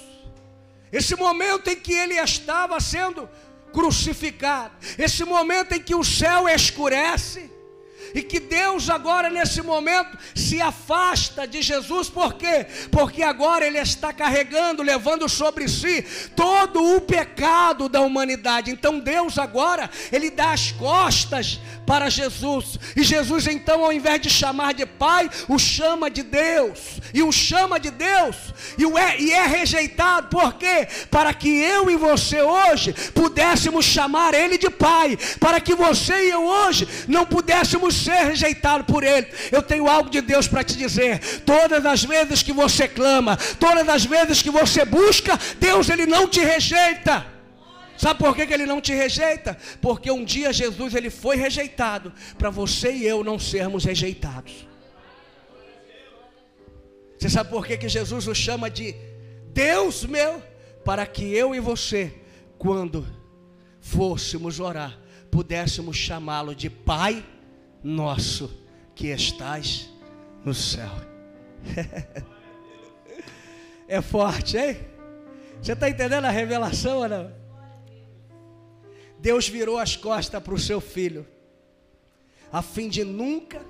Esse 0.90 1.14
momento 1.16 1.68
em 1.68 1.76
que 1.76 1.92
ele 1.92 2.14
estava 2.14 2.80
sendo 2.80 3.28
crucificado, 3.72 4.74
esse 4.96 5.24
momento 5.24 5.72
em 5.72 5.82
que 5.82 5.94
o 5.94 6.02
céu 6.02 6.48
escurece, 6.48 7.50
e 8.14 8.22
que 8.22 8.40
Deus 8.40 8.88
agora 8.90 9.30
nesse 9.30 9.62
momento 9.62 10.16
se 10.34 10.60
afasta 10.60 11.46
de 11.46 11.62
Jesus, 11.62 12.08
por 12.08 12.34
quê? 12.34 12.66
Porque 12.90 13.22
agora 13.22 13.66
ele 13.66 13.78
está 13.78 14.12
carregando, 14.12 14.82
levando 14.82 15.28
sobre 15.28 15.68
si 15.68 16.02
todo 16.34 16.96
o 16.96 17.00
pecado 17.00 17.88
da 17.88 18.00
humanidade. 18.00 18.70
Então 18.70 18.98
Deus 18.98 19.38
agora, 19.38 19.90
ele 20.10 20.30
dá 20.30 20.52
as 20.52 20.72
costas 20.72 21.60
para 21.86 22.10
Jesus. 22.10 22.78
E 22.96 23.02
Jesus 23.02 23.46
então, 23.46 23.84
ao 23.84 23.92
invés 23.92 24.20
de 24.20 24.30
chamar 24.30 24.74
de 24.74 24.84
Pai, 24.84 25.30
o 25.48 25.58
chama 25.58 26.10
de 26.10 26.22
Deus. 26.22 27.00
E 27.14 27.22
o 27.22 27.32
chama 27.32 27.80
de 27.80 27.90
Deus 27.90 28.36
e, 28.76 28.84
o 28.84 28.98
é, 28.98 29.20
e 29.20 29.32
é 29.32 29.46
rejeitado, 29.46 30.28
por 30.28 30.54
quê? 30.54 30.86
Para 31.10 31.32
que 31.32 31.48
eu 31.48 31.90
e 31.90 31.96
você 31.96 32.40
hoje 32.40 32.92
pudéssemos 33.14 33.84
chamar 33.84 34.34
ele 34.34 34.58
de 34.58 34.70
Pai, 34.70 35.18
para 35.40 35.60
que 35.60 35.74
você 35.74 36.26
e 36.26 36.30
eu 36.30 36.44
hoje 36.44 36.86
não 37.06 37.24
pudéssemos 37.24 37.97
ser 37.98 38.24
rejeitado 38.24 38.84
por 38.84 39.02
Ele. 39.04 39.26
Eu 39.50 39.62
tenho 39.62 39.88
algo 39.88 40.08
de 40.08 40.20
Deus 40.20 40.46
para 40.46 40.64
te 40.64 40.76
dizer. 40.76 41.42
Todas 41.44 41.84
as 41.84 42.04
vezes 42.04 42.42
que 42.42 42.52
você 42.52 42.86
clama, 42.86 43.36
todas 43.58 43.88
as 43.88 44.04
vezes 44.04 44.42
que 44.42 44.50
você 44.50 44.84
busca, 44.84 45.38
Deus 45.58 45.88
Ele 45.88 46.06
não 46.06 46.28
te 46.28 46.40
rejeita. 46.40 47.38
Sabe 47.98 48.20
por 48.20 48.36
que, 48.36 48.46
que 48.46 48.54
ele 48.54 48.64
não 48.64 48.80
te 48.80 48.94
rejeita? 48.94 49.58
Porque 49.82 50.08
um 50.08 50.24
dia 50.24 50.52
Jesus 50.52 50.94
ele 50.94 51.10
foi 51.10 51.34
rejeitado 51.36 52.12
para 52.38 52.48
você 52.48 52.92
e 52.92 53.04
eu 53.04 53.24
não 53.24 53.40
sermos 53.40 53.84
rejeitados. 53.84 54.68
Você 57.18 57.28
sabe 57.28 57.50
por 57.50 57.66
que, 57.66 57.76
que 57.76 57.88
Jesus 57.88 58.28
o 58.28 58.34
chama 58.34 58.70
de 58.70 58.94
Deus 59.52 60.04
meu? 60.04 60.40
Para 60.84 61.04
que 61.04 61.24
eu 61.24 61.56
e 61.56 61.58
você, 61.58 62.14
quando 62.56 63.04
fôssemos 63.80 64.60
orar, 64.60 64.96
pudéssemos 65.28 65.96
chamá-lo 65.96 66.54
de 66.54 66.70
Pai 66.70 67.24
nosso 67.82 68.50
que 68.94 69.08
estás 69.08 69.88
no 70.44 70.54
céu. 70.54 70.90
é 73.86 74.00
forte, 74.00 74.56
hein? 74.56 74.78
Você 75.60 75.72
está 75.72 75.88
entendendo 75.88 76.24
a 76.24 76.30
revelação 76.30 76.98
ou 76.98 77.08
não? 77.08 77.32
Deus 79.18 79.48
virou 79.48 79.78
as 79.78 79.96
costas 79.96 80.42
para 80.42 80.54
o 80.54 80.58
seu 80.58 80.80
filho, 80.80 81.26
a 82.52 82.62
fim 82.62 82.88
de 82.88 83.02
nunca 83.02 83.64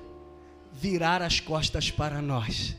virar 0.72 1.22
as 1.22 1.40
costas 1.40 1.90
para 1.90 2.20
nós. 2.20 2.76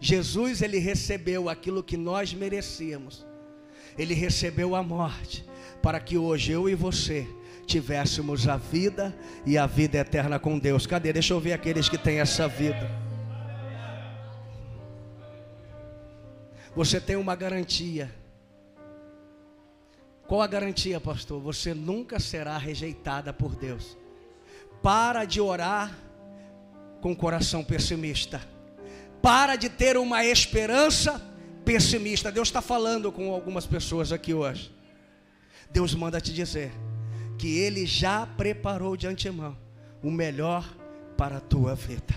Jesus, 0.00 0.62
ele 0.62 0.78
recebeu 0.78 1.48
aquilo 1.48 1.82
que 1.82 1.96
nós 1.96 2.32
merecíamos, 2.32 3.26
ele 3.98 4.14
recebeu 4.14 4.74
a 4.74 4.82
morte, 4.82 5.44
para 5.82 6.00
que 6.00 6.16
hoje 6.16 6.52
eu 6.52 6.68
e 6.68 6.74
você 6.74 7.26
tivéssemos 7.66 8.48
a 8.48 8.56
vida 8.56 9.14
e 9.46 9.56
a 9.56 9.66
vida 9.66 9.98
eterna 9.98 10.38
com 10.38 10.58
Deus. 10.58 10.86
Cadê? 10.86 11.12
Deixa 11.12 11.32
eu 11.32 11.40
ver 11.40 11.52
aqueles 11.52 11.88
que 11.88 11.98
têm 11.98 12.20
essa 12.20 12.48
vida. 12.48 12.90
Você 16.74 17.00
tem 17.00 17.16
uma 17.16 17.34
garantia. 17.34 18.10
Qual 20.26 20.40
a 20.40 20.46
garantia, 20.46 21.00
pastor? 21.00 21.40
Você 21.42 21.74
nunca 21.74 22.18
será 22.18 22.56
rejeitada 22.56 23.32
por 23.32 23.54
Deus. 23.54 23.96
Para 24.82 25.24
de 25.24 25.40
orar 25.40 25.96
com 27.00 27.14
coração 27.14 27.62
pessimista. 27.62 28.40
Para 29.20 29.56
de 29.56 29.68
ter 29.68 29.96
uma 29.96 30.24
esperança 30.24 31.20
pessimista. 31.64 32.32
Deus 32.32 32.48
está 32.48 32.62
falando 32.62 33.12
com 33.12 33.32
algumas 33.32 33.66
pessoas 33.66 34.10
aqui 34.10 34.32
hoje. 34.32 34.74
Deus 35.70 35.94
manda 35.94 36.20
te 36.20 36.32
dizer 36.32 36.72
que 37.38 37.58
Ele 37.58 37.86
já 37.86 38.26
preparou 38.26 38.96
de 38.96 39.06
antemão 39.06 39.56
o 40.02 40.10
melhor 40.10 40.76
para 41.16 41.36
a 41.36 41.40
tua 41.40 41.74
vida. 41.74 42.14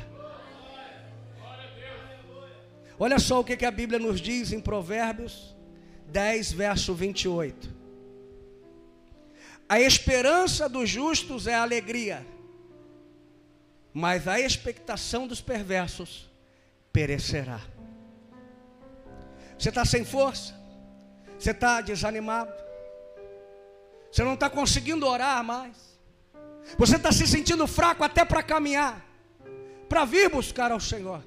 Olha 2.98 3.20
só 3.20 3.40
o 3.42 3.44
que, 3.44 3.66
a 3.66 3.72
Bíblia 3.72 4.00
nos 4.00 4.22
diz 4.22 4.52
em 4.52 4.60
Provérbios 4.60 5.56
10, 6.08 6.54
verso 6.54 6.94
28. 6.94 7.76
A 9.68 9.80
esperança 9.80 10.70
dos 10.70 10.90
justos 10.90 11.48
é 11.48 11.56
alegria, 11.56 12.26
mas 13.94 14.28
a 14.28 14.40
expectação 14.40 15.28
dos 15.28 15.42
perversos 15.42 16.30
perecerá. 16.94 17.60
Você 19.58 19.70
está 19.70 19.84
sem 19.84 20.06
força? 20.06 20.54
Você 21.38 21.52
está 21.52 21.82
desanimado? 21.82 22.65
Você 24.16 24.24
não 24.24 24.36
está 24.36 24.50
conseguindo 24.50 25.06
orar 25.06 25.44
mais. 25.44 26.00
Você 26.78 26.96
está 26.96 27.12
se 27.12 27.28
sentindo 27.28 27.68
fraco 27.68 28.02
até 28.02 28.24
para 28.24 28.42
caminhar, 28.42 29.06
para 29.90 30.06
vir 30.06 30.30
buscar 30.30 30.72
ao 30.72 30.80
Senhor. 30.80 31.22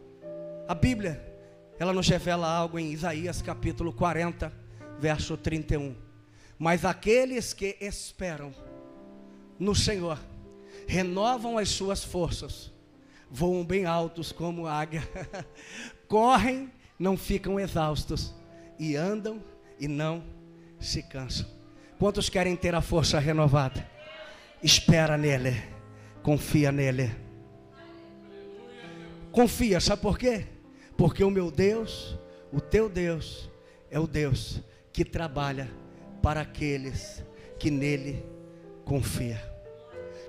A 0.67 0.75
Bíblia, 0.75 1.23
ela 1.79 1.93
nos 1.93 2.09
revela 2.09 2.49
algo 2.49 2.79
em 2.79 2.91
Isaías 2.91 3.43
capítulo 3.43 3.93
40, 3.93 4.51
verso 4.99 5.37
31. 5.37 5.95
Mas 6.59 6.87
aqueles 6.87 7.53
que 7.53 7.77
esperam 7.79 8.55
no 9.59 9.75
Senhor 9.75 10.19
renovam 10.87 11.59
as 11.59 11.69
suas 11.69 12.03
forças, 12.03 12.73
voam 13.31 13.67
bem 13.67 13.85
altos 13.85 14.33
como 14.33 14.67
águia, 14.67 15.07
correm, 16.09 16.73
não 16.99 17.19
ficam 17.19 17.61
exaustos, 17.61 18.35
e 18.79 18.97
andam 18.97 19.45
e 19.79 19.87
não 19.87 20.25
se 20.81 21.03
cansam. 21.03 21.58
Quantos 21.99 22.29
querem 22.29 22.55
ter 22.55 22.75
a 22.75 22.81
força 22.81 23.19
renovada? 23.19 23.85
Espera 24.63 25.19
nele, 25.19 25.61
confia 26.23 26.71
nele. 26.71 27.11
Confia, 29.33 29.81
sabe 29.81 30.03
por 30.03 30.17
quê? 30.17 30.47
Porque 30.97 31.25
o 31.25 31.31
meu 31.31 31.51
Deus, 31.51 32.17
o 32.53 32.61
teu 32.61 32.89
Deus, 32.89 33.51
é 33.91 33.99
o 33.99 34.07
Deus 34.07 34.61
que 34.93 35.05
trabalha 35.05 35.69
para 36.23 36.41
aqueles 36.41 37.25
que 37.59 37.71
nele 37.71 38.25
confia. 38.85 39.43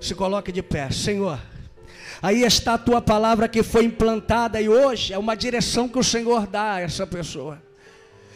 Se 0.00 0.14
coloque 0.14 0.50
de 0.50 0.62
pé, 0.62 0.90
Senhor. 0.90 1.40
Aí 2.20 2.42
está 2.42 2.74
a 2.74 2.78
tua 2.78 3.00
palavra 3.00 3.48
que 3.48 3.62
foi 3.62 3.84
implantada 3.84 4.60
e 4.60 4.68
hoje 4.68 5.12
é 5.12 5.18
uma 5.18 5.36
direção 5.36 5.88
que 5.88 5.98
o 5.98 6.04
Senhor 6.04 6.46
dá 6.46 6.74
a 6.74 6.80
essa 6.80 7.06
pessoa. 7.06 7.62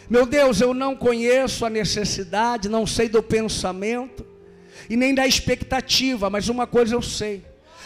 Meu 0.08 0.26
Deus, 0.26 0.60
eu 0.60 0.74
não 0.74 0.94
conheço 0.94 1.64
a 1.64 1.70
necessidade, 1.70 2.68
não 2.68 2.86
sei 2.86 3.08
do 3.08 3.22
pensamento 3.22 4.24
e 4.88 4.96
nem 4.96 5.14
da 5.14 5.26
expectativa, 5.26 6.28
mas 6.28 6.48
uma 6.48 6.66
coisa 6.66 6.94
eu 6.94 7.02
sei. 7.02 7.42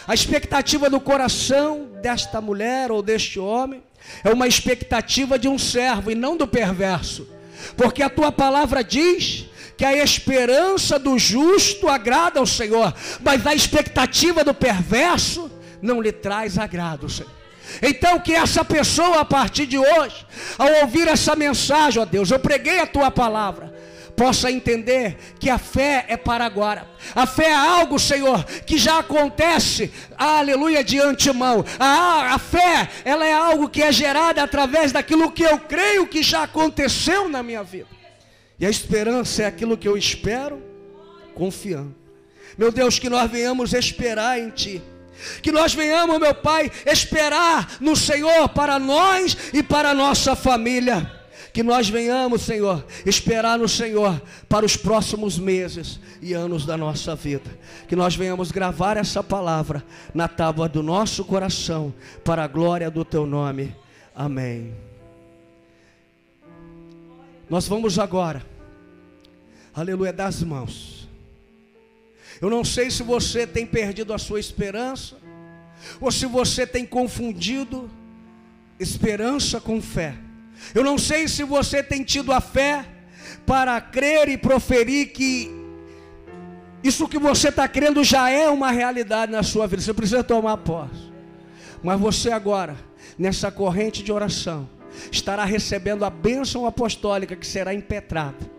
A 0.06 0.14
expectativa 0.14 0.90
do 0.90 1.00
coração 1.00 1.90
desta 2.02 2.40
mulher 2.40 2.90
ou 2.90 3.02
deste 3.02 3.38
homem 3.38 3.82
é 4.24 4.32
uma 4.32 4.48
expectativa 4.48 5.38
de 5.38 5.48
um 5.48 5.58
servo 5.58 6.10
e 6.10 6.14
não 6.14 6.36
do 6.36 6.46
perverso. 6.46 7.28
Porque 7.76 8.02
a 8.02 8.08
tua 8.08 8.32
palavra 8.32 8.82
diz 8.82 9.46
que 9.76 9.84
a 9.84 9.96
esperança 10.02 10.98
do 10.98 11.18
justo 11.18 11.88
agrada 11.88 12.40
ao 12.40 12.46
Senhor, 12.46 12.92
mas 13.20 13.46
a 13.46 13.54
expectativa 13.54 14.42
do 14.42 14.54
perverso 14.54 15.50
não 15.80 16.00
lhe 16.00 16.10
traz 16.10 16.58
agrado, 16.58 17.08
Senhor. 17.08 17.37
Então, 17.82 18.18
que 18.18 18.32
essa 18.32 18.64
pessoa, 18.64 19.20
a 19.20 19.24
partir 19.24 19.66
de 19.66 19.78
hoje, 19.78 20.26
ao 20.56 20.82
ouvir 20.82 21.06
essa 21.08 21.36
mensagem, 21.36 22.00
ó 22.00 22.04
Deus, 22.04 22.30
eu 22.30 22.38
preguei 22.38 22.80
a 22.80 22.86
tua 22.86 23.10
palavra, 23.10 23.74
possa 24.16 24.50
entender 24.50 25.16
que 25.38 25.48
a 25.48 25.58
fé 25.58 26.04
é 26.08 26.16
para 26.16 26.44
agora. 26.44 26.88
A 27.14 27.26
fé 27.26 27.50
é 27.50 27.54
algo, 27.54 27.98
Senhor, 27.98 28.44
que 28.44 28.76
já 28.76 28.98
acontece, 28.98 29.92
aleluia, 30.16 30.82
de 30.82 30.98
antemão. 30.98 31.64
A, 31.78 32.34
a 32.34 32.38
fé, 32.38 32.88
ela 33.04 33.24
é 33.24 33.32
algo 33.32 33.68
que 33.68 33.82
é 33.82 33.92
gerada 33.92 34.42
através 34.42 34.90
daquilo 34.90 35.30
que 35.30 35.44
eu 35.44 35.58
creio 35.58 36.06
que 36.06 36.22
já 36.22 36.42
aconteceu 36.42 37.28
na 37.28 37.42
minha 37.42 37.62
vida. 37.62 37.86
E 38.58 38.66
a 38.66 38.70
esperança 38.70 39.44
é 39.44 39.46
aquilo 39.46 39.78
que 39.78 39.86
eu 39.86 39.96
espero, 39.96 40.60
confiando. 41.34 41.94
Meu 42.56 42.72
Deus, 42.72 42.98
que 42.98 43.08
nós 43.08 43.30
venhamos 43.30 43.72
esperar 43.72 44.40
em 44.40 44.50
Ti. 44.50 44.82
Que 45.42 45.52
nós 45.52 45.74
venhamos, 45.74 46.18
meu 46.18 46.34
Pai, 46.34 46.70
esperar 46.86 47.76
no 47.80 47.96
Senhor 47.96 48.48
para 48.50 48.78
nós 48.78 49.36
e 49.52 49.62
para 49.62 49.90
a 49.90 49.94
nossa 49.94 50.36
família. 50.36 51.18
Que 51.52 51.62
nós 51.62 51.88
venhamos, 51.88 52.42
Senhor, 52.42 52.84
esperar 53.04 53.58
no 53.58 53.68
Senhor 53.68 54.20
para 54.48 54.64
os 54.64 54.76
próximos 54.76 55.38
meses 55.38 55.98
e 56.20 56.32
anos 56.32 56.64
da 56.64 56.76
nossa 56.76 57.16
vida. 57.16 57.50
Que 57.88 57.96
nós 57.96 58.14
venhamos 58.14 58.52
gravar 58.52 58.96
essa 58.96 59.22
palavra 59.22 59.84
na 60.14 60.28
tábua 60.28 60.68
do 60.68 60.82
nosso 60.82 61.24
coração, 61.24 61.92
para 62.24 62.44
a 62.44 62.46
glória 62.46 62.90
do 62.90 63.04
Teu 63.04 63.26
nome. 63.26 63.74
Amém. 64.14 64.74
Nós 67.48 67.66
vamos 67.66 67.98
agora, 67.98 68.44
aleluia, 69.74 70.12
das 70.12 70.42
mãos. 70.42 70.97
Eu 72.40 72.50
não 72.50 72.64
sei 72.64 72.90
se 72.90 73.02
você 73.02 73.46
tem 73.46 73.66
perdido 73.66 74.12
a 74.12 74.18
sua 74.18 74.38
esperança, 74.38 75.16
ou 76.00 76.10
se 76.10 76.26
você 76.26 76.66
tem 76.66 76.84
confundido 76.84 77.90
esperança 78.78 79.60
com 79.60 79.80
fé. 79.80 80.14
Eu 80.74 80.84
não 80.84 80.98
sei 80.98 81.28
se 81.28 81.42
você 81.44 81.82
tem 81.82 82.04
tido 82.04 82.32
a 82.32 82.40
fé 82.40 82.84
para 83.46 83.80
crer 83.80 84.28
e 84.28 84.36
proferir 84.36 85.12
que 85.12 85.50
isso 86.82 87.08
que 87.08 87.18
você 87.18 87.48
está 87.48 87.66
crendo 87.66 88.04
já 88.04 88.30
é 88.30 88.48
uma 88.48 88.70
realidade 88.70 89.32
na 89.32 89.42
sua 89.42 89.66
vida. 89.66 89.82
Você 89.82 89.92
precisa 89.92 90.22
tomar 90.22 90.58
posse. 90.58 91.08
Mas 91.82 91.98
você 91.98 92.30
agora, 92.30 92.76
nessa 93.18 93.50
corrente 93.50 94.02
de 94.02 94.12
oração, 94.12 94.68
estará 95.10 95.44
recebendo 95.44 96.04
a 96.04 96.10
bênção 96.10 96.66
apostólica 96.66 97.36
que 97.36 97.46
será 97.46 97.74
impetrada. 97.74 98.58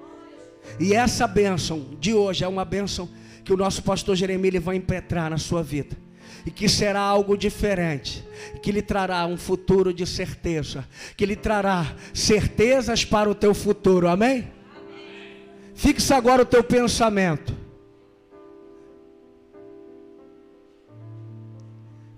E 0.79 0.93
essa 0.93 1.27
bênção 1.27 1.85
de 1.99 2.13
hoje 2.13 2.43
é 2.43 2.47
uma 2.47 2.65
bênção 2.65 3.09
que 3.49 3.53
o 3.53 3.57
nosso 3.57 3.81
pastor 3.81 4.15
Jeremias 4.15 4.63
vai 4.63 4.75
impetrar 4.75 5.31
na 5.31 5.39
sua 5.39 5.63
vida 5.63 5.97
e 6.45 6.51
que 6.51 6.69
será 6.69 7.01
algo 7.01 7.35
diferente, 7.35 8.23
que 8.61 8.71
lhe 8.71 8.83
trará 8.83 9.25
um 9.25 9.37
futuro 9.37 9.91
de 9.91 10.05
certeza, 10.05 10.87
que 11.17 11.25
lhe 11.25 11.35
trará 11.35 11.95
certezas 12.13 13.03
para 13.03 13.27
o 13.27 13.33
teu 13.33 13.55
futuro, 13.55 14.07
amém? 14.07 14.51
amém. 14.77 15.47
Fixe 15.73 16.13
agora 16.13 16.43
o 16.43 16.45
teu 16.45 16.63
pensamento. 16.63 17.57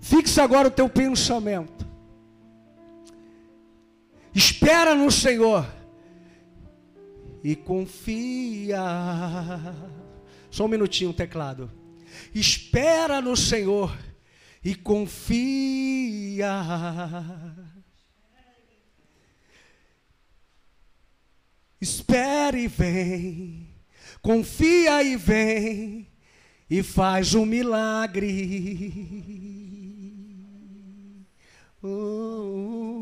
Fixe 0.02 0.38
agora 0.38 0.68
o 0.68 0.70
teu 0.70 0.86
pensamento. 0.86 1.86
Espera 4.34 4.94
no 4.94 5.10
Senhor 5.10 5.66
e 7.42 7.56
confia. 7.56 8.82
Só 10.52 10.66
um 10.66 10.68
minutinho, 10.68 11.14
teclado. 11.14 11.72
Espera 12.34 13.22
no 13.22 13.34
Senhor 13.34 13.98
e 14.62 14.74
confia. 14.74 16.52
Espere 21.80 22.64
e 22.64 22.68
vem, 22.68 23.66
confia 24.20 25.02
e 25.02 25.16
vem, 25.16 26.06
e 26.68 26.82
faz 26.82 27.34
um 27.34 27.46
milagre. 27.46 28.92
Oh. 31.82 32.92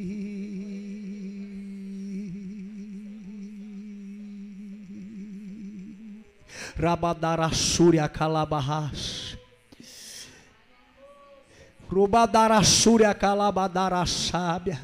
Rabadarassúria 6.77 8.09
calabarras. 8.09 9.37
Rubadarassúria 11.89 13.13
calabadarasábia. 13.13 14.81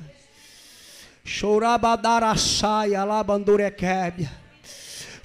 Chorabadarasaia 1.25 3.03
labandurequébia. 3.03 4.31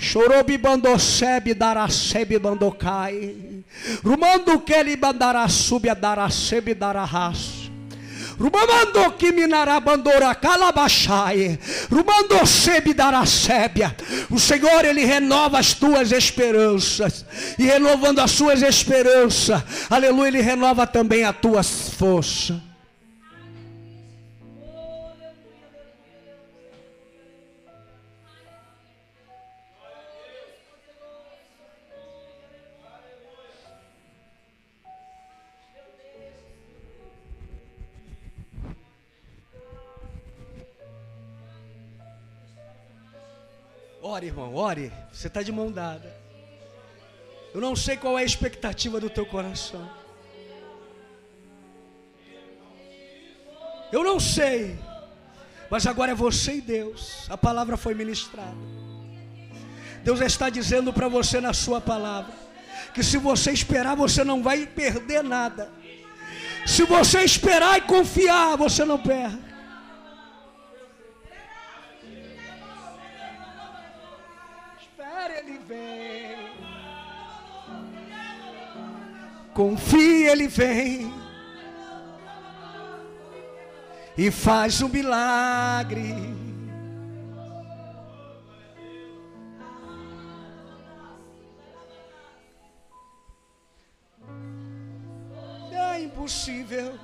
Chorobi 0.04 0.58
bandosebe 0.58 1.54
darasebe 1.54 2.38
bandocai. 2.38 3.64
Rumando 4.02 4.60
keli 4.60 4.96
bandarasubia 4.96 5.94
darasebe 5.94 6.74
darahas. 6.74 7.64
Rumando 8.38 9.12
que 9.16 9.32
minarabandora 9.32 10.34
calabachai. 10.34 11.58
Rumando 11.90 12.46
sebe 12.46 12.92
darasébia. 12.92 13.94
O 14.30 14.38
Senhor, 14.38 14.84
Ele 14.84 15.04
renova 15.04 15.58
as 15.58 15.72
tuas 15.72 16.12
esperanças. 16.12 17.24
E 17.58 17.64
renovando 17.64 18.18
as 18.18 18.32
suas 18.32 18.62
esperanças, 18.62 19.62
aleluia, 19.88 20.28
Ele 20.28 20.40
renova 20.42 20.86
também 20.86 21.24
as 21.24 21.36
tuas 21.36 21.90
forças. 21.96 22.73
Ore, 44.06 44.26
irmão, 44.26 44.54
ore. 44.54 44.92
Você 45.10 45.28
está 45.28 45.42
de 45.42 45.50
mão 45.50 45.72
dada. 45.72 46.14
Eu 47.54 47.60
não 47.60 47.74
sei 47.74 47.96
qual 47.96 48.18
é 48.18 48.22
a 48.22 48.26
expectativa 48.26 49.00
do 49.00 49.08
teu 49.08 49.24
coração. 49.24 49.88
Eu 53.90 54.04
não 54.04 54.20
sei. 54.20 54.78
Mas 55.70 55.86
agora 55.86 56.12
é 56.12 56.14
você 56.14 56.56
e 56.56 56.60
Deus. 56.60 57.24
A 57.30 57.38
palavra 57.38 57.78
foi 57.78 57.94
ministrada. 57.94 58.54
Deus 60.02 60.20
está 60.20 60.50
dizendo 60.50 60.92
para 60.92 61.08
você 61.08 61.40
na 61.40 61.54
sua 61.54 61.80
palavra 61.80 62.34
que 62.92 63.02
se 63.02 63.16
você 63.16 63.52
esperar, 63.52 63.96
você 63.96 64.22
não 64.22 64.42
vai 64.42 64.66
perder 64.66 65.24
nada. 65.24 65.72
Se 66.66 66.84
você 66.84 67.22
esperar 67.22 67.78
e 67.78 67.80
confiar, 67.80 68.54
você 68.56 68.84
não 68.84 68.98
perde. 68.98 69.53
Confia, 79.64 80.32
ele 80.32 80.46
vem. 80.46 81.10
E 84.14 84.30
faz 84.30 84.82
um 84.82 84.88
milagre. 84.90 86.14
É 95.72 96.00
impossível. 96.02 96.98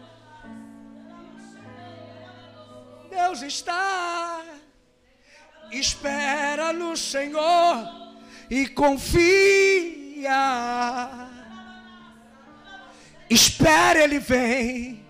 Deus 3.08 3.40
está. 3.40 4.44
Espera 5.72 6.74
no 6.74 6.94
Senhor 6.94 7.88
e 8.50 8.68
confia. 8.68 10.28
Espera, 13.30 14.02
Ele 14.02 14.18
vem. 14.18 15.04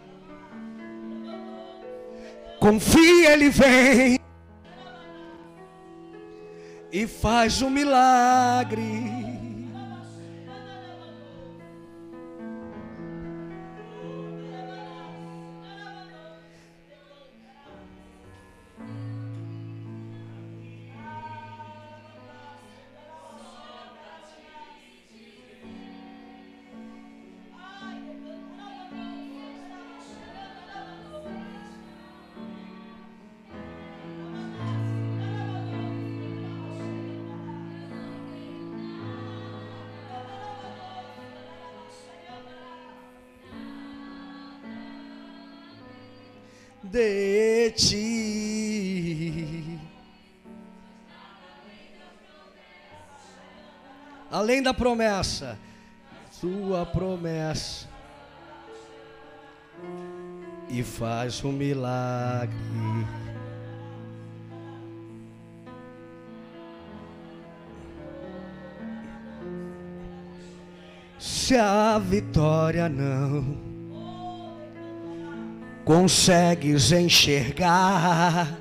Confia, 2.60 3.32
Ele 3.32 3.48
vem. 3.48 4.20
E 6.92 7.06
faz 7.06 7.62
um 7.62 7.70
milagre. 7.70 9.19
Além 54.60 54.62
da 54.62 54.74
promessa, 54.74 55.58
tua 56.38 56.84
promessa, 56.84 57.88
e 60.68 60.82
faz 60.82 61.42
um 61.42 61.50
milagre. 61.50 62.54
Se 71.18 71.56
a 71.56 71.98
vitória 71.98 72.86
não 72.86 73.56
consegues 75.86 76.92
enxergar. 76.92 78.58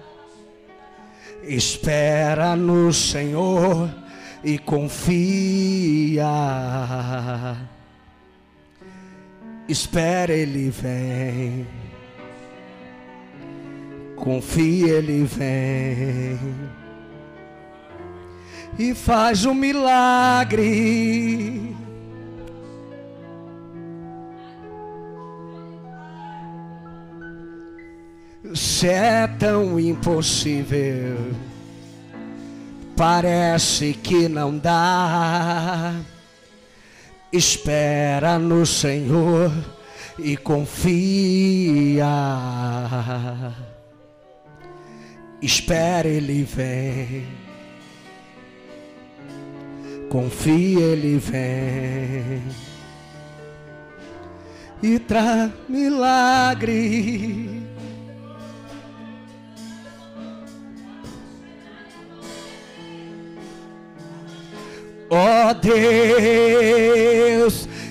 Espera 1.43 2.55
no 2.55 2.93
Senhor 2.93 3.89
e 4.43 4.57
confia. 4.57 6.25
Espera, 9.67 10.33
Ele 10.33 10.69
vem. 10.69 11.67
Confia, 14.15 14.95
Ele 14.95 15.23
vem. 15.25 16.39
E 18.77 18.93
faz 18.95 19.45
um 19.45 19.53
milagre. 19.53 20.59
Se 28.55 28.87
é 28.87 29.27
tão 29.27 29.79
impossível, 29.79 31.35
parece 32.99 33.93
que 33.93 34.27
não 34.27 34.57
dá. 34.57 35.95
Espera 37.31 38.37
no 38.37 38.65
Senhor 38.65 39.53
e 40.17 40.35
confia. 40.35 42.05
Espera, 45.41 46.09
Ele 46.09 46.43
vem. 46.43 47.25
Confia, 50.09 50.81
Ele 50.81 51.19
vem. 51.19 52.43
E 54.83 54.99
traz 54.99 55.49
milagre. 55.69 57.68
Ó 65.11 65.49
oh 65.49 65.53
Deus, 65.55 65.81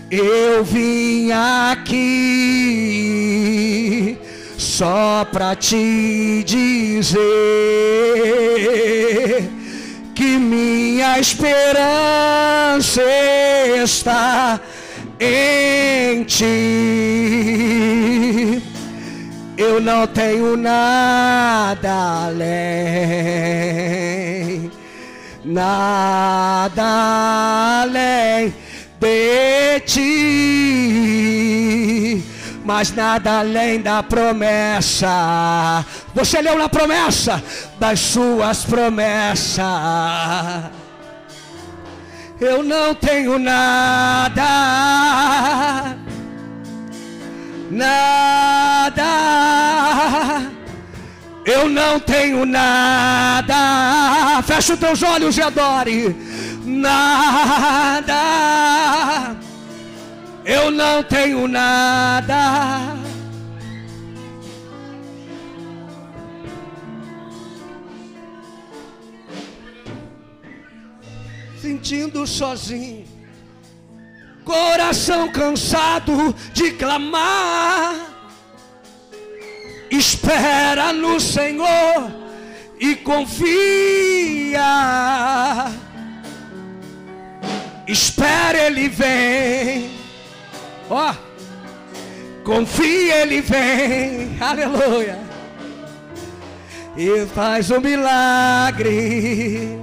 eu 0.08 0.62
vim 0.62 1.32
aqui 1.32 1.96
só 4.56 5.26
para 5.32 5.56
te 5.56 6.44
dizer 6.46 7.18
que 10.14 10.38
minha 10.38 11.18
esperança 11.18 13.02
está 13.82 14.60
em 15.18 16.22
ti. 16.22 16.52
Eu 19.56 19.80
não 19.80 20.06
tenho 20.06 20.56
nada 20.56 22.26
além 22.26 23.97
nada 25.48 26.84
além 27.82 28.54
de 29.00 29.80
ti, 29.86 30.04
mas 32.64 32.92
nada 32.92 33.38
além 33.38 33.80
da 33.80 34.02
promessa. 34.02 35.84
Você 36.14 36.42
leu 36.42 36.58
na 36.58 36.68
promessa 36.68 37.42
das 37.78 37.98
suas 37.98 38.64
promessas. 38.64 39.64
Eu 42.40 42.62
não 42.62 42.94
tenho 42.94 43.38
nada, 43.38 44.44
nada 47.70 49.28
eu 51.48 51.68
não 51.68 51.98
tenho 51.98 52.44
nada. 52.44 53.54
Fecha 54.42 54.74
os 54.74 54.78
teus 54.78 55.02
olhos 55.02 55.38
e 55.38 55.42
adore. 55.42 56.14
Nada. 56.62 58.14
Eu 60.44 60.70
não 60.70 61.02
tenho 61.02 61.48
nada. 61.48 62.94
Sentindo 71.62 72.26
sozinho, 72.26 73.06
coração 74.44 75.32
cansado 75.32 76.34
de 76.52 76.72
clamar 76.72 78.17
espera 79.90 80.92
no 80.92 81.18
Senhor 81.20 82.10
e 82.78 82.94
confia. 82.96 83.48
Espera, 87.86 88.66
Ele 88.66 88.88
vem. 88.88 89.90
Ó, 90.90 91.10
oh, 91.10 91.14
confia, 92.44 93.22
Ele 93.22 93.40
vem. 93.40 94.36
Aleluia. 94.40 95.18
E 96.96 97.26
faz 97.26 97.70
um 97.70 97.80
milagre. 97.80 99.78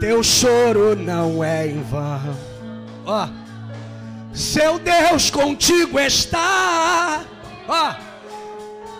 Teu 0.00 0.22
choro 0.22 0.96
não 0.96 1.42
é 1.42 1.66
em 1.66 1.82
vão. 1.82 2.53
Ó, 3.06 3.28
seu 4.32 4.78
Deus 4.78 5.30
contigo 5.30 5.98
está. 6.00 7.22
Ó, 7.68 7.94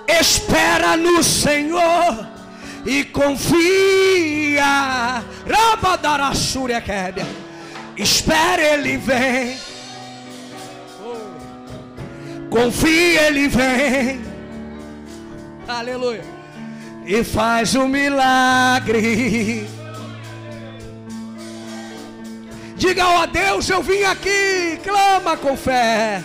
espera 0.07 0.97
no 0.97 1.23
Senhor 1.23 2.27
e 2.85 3.05
confia. 3.05 4.65
Rabadarassúria 5.49 6.81
quebra. 6.81 7.27
Espera, 7.97 8.63
Ele 8.63 8.97
vem. 8.97 9.57
Confia, 12.51 13.23
Ele 13.29 13.49
vem. 13.49 14.21
Aleluia. 15.67 16.25
E 17.07 17.25
faz 17.25 17.75
um 17.75 17.89
milagre 17.89 19.67
Diga, 22.87 23.09
ó 23.09 23.23
oh, 23.23 23.27
Deus, 23.27 23.67
eu 23.71 23.83
vim 23.83 24.03
aqui. 24.03 24.79
Clama 24.85 25.39
com 25.39 25.57
fé. 25.57 26.23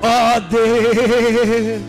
Ó 0.00 0.36
oh, 0.36 0.40
Deus. 0.42 1.82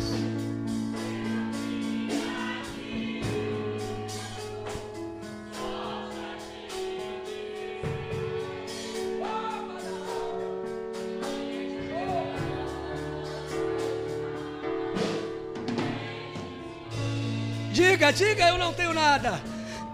Diga, 17.71 18.11
diga, 18.11 18.47
eu 18.47 18.57
não 18.57 18.73
tenho 18.73 18.91
nada. 18.91 19.39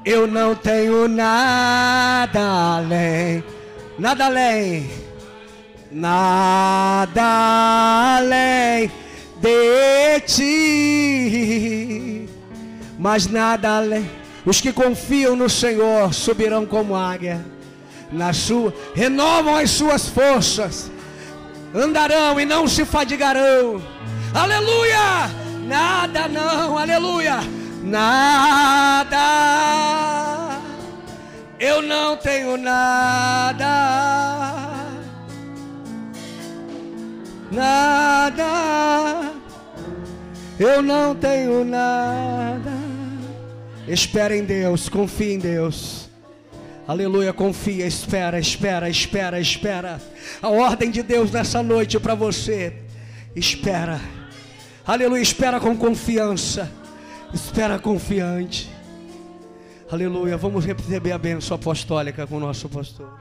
Eu 0.05 0.25
não 0.25 0.55
tenho 0.55 1.09
nada 1.09 2.39
além, 2.77 3.43
nada 3.99 4.25
além, 4.25 4.89
nada 5.91 7.21
além 8.17 8.91
de 9.39 10.19
ti, 10.25 11.49
mas 12.97 13.27
nada 13.27 13.77
além. 13.77 14.09
Os 14.45 14.59
que 14.61 14.71
confiam 14.73 15.35
no 15.35 15.49
Senhor 15.49 16.13
subirão 16.13 16.65
como 16.65 16.95
águia, 16.95 17.45
na 18.11 18.33
sua, 18.33 18.73
renovam 18.95 19.55
as 19.57 19.69
suas 19.69 20.07
forças, 20.07 20.89
andarão 21.75 22.39
e 22.39 22.45
não 22.45 22.67
se 22.67 22.83
fadigarão. 22.85 23.79
Aleluia! 24.33 25.29
Nada 25.67 26.27
não, 26.27 26.77
aleluia 26.77 27.41
nada, 27.83 29.17
eu 31.59 31.81
não 31.81 32.15
tenho 32.15 32.55
nada, 32.55 33.65
nada, 37.51 39.31
eu 40.57 40.81
não 40.81 41.13
tenho 41.13 41.65
nada. 41.65 42.71
Espera 43.87 44.37
em 44.37 44.45
Deus, 44.45 44.87
confia 44.87 45.33
em 45.33 45.39
Deus. 45.39 46.07
Aleluia, 46.87 47.33
confia, 47.33 47.85
espera, 47.85 48.39
espera, 48.39 48.89
espera, 48.89 49.39
espera. 49.39 50.01
A 50.41 50.49
ordem 50.49 50.89
de 50.89 51.03
Deus 51.03 51.29
nessa 51.29 51.61
noite 51.61 51.99
para 51.99 52.15
você. 52.15 52.73
Espera. 53.35 53.99
Aleluia, 54.87 55.21
espera 55.21 55.59
com 55.59 55.75
confiança. 55.75 56.71
Espera 57.33 57.77
confiante. 57.77 58.78
Aleluia. 59.91 60.37
Vamos 60.37 60.65
receber 60.65 61.11
a 61.11 61.17
bênção 61.17 61.55
apostólica 61.55 62.25
com 62.27 62.37
o 62.37 62.39
nosso 62.39 62.69
pastor. 62.69 63.19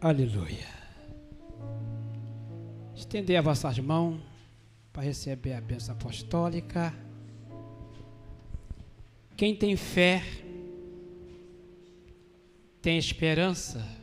Aleluia. 0.00 0.66
Estender 2.94 3.38
as 3.38 3.44
vossas 3.44 3.78
mãos 3.78 4.20
para 4.92 5.02
receber 5.02 5.54
a 5.54 5.60
bênção 5.60 5.94
apostólica. 5.94 6.92
Quem 9.36 9.56
tem 9.56 9.76
fé, 9.76 10.22
tem 12.80 12.98
esperança 12.98 14.02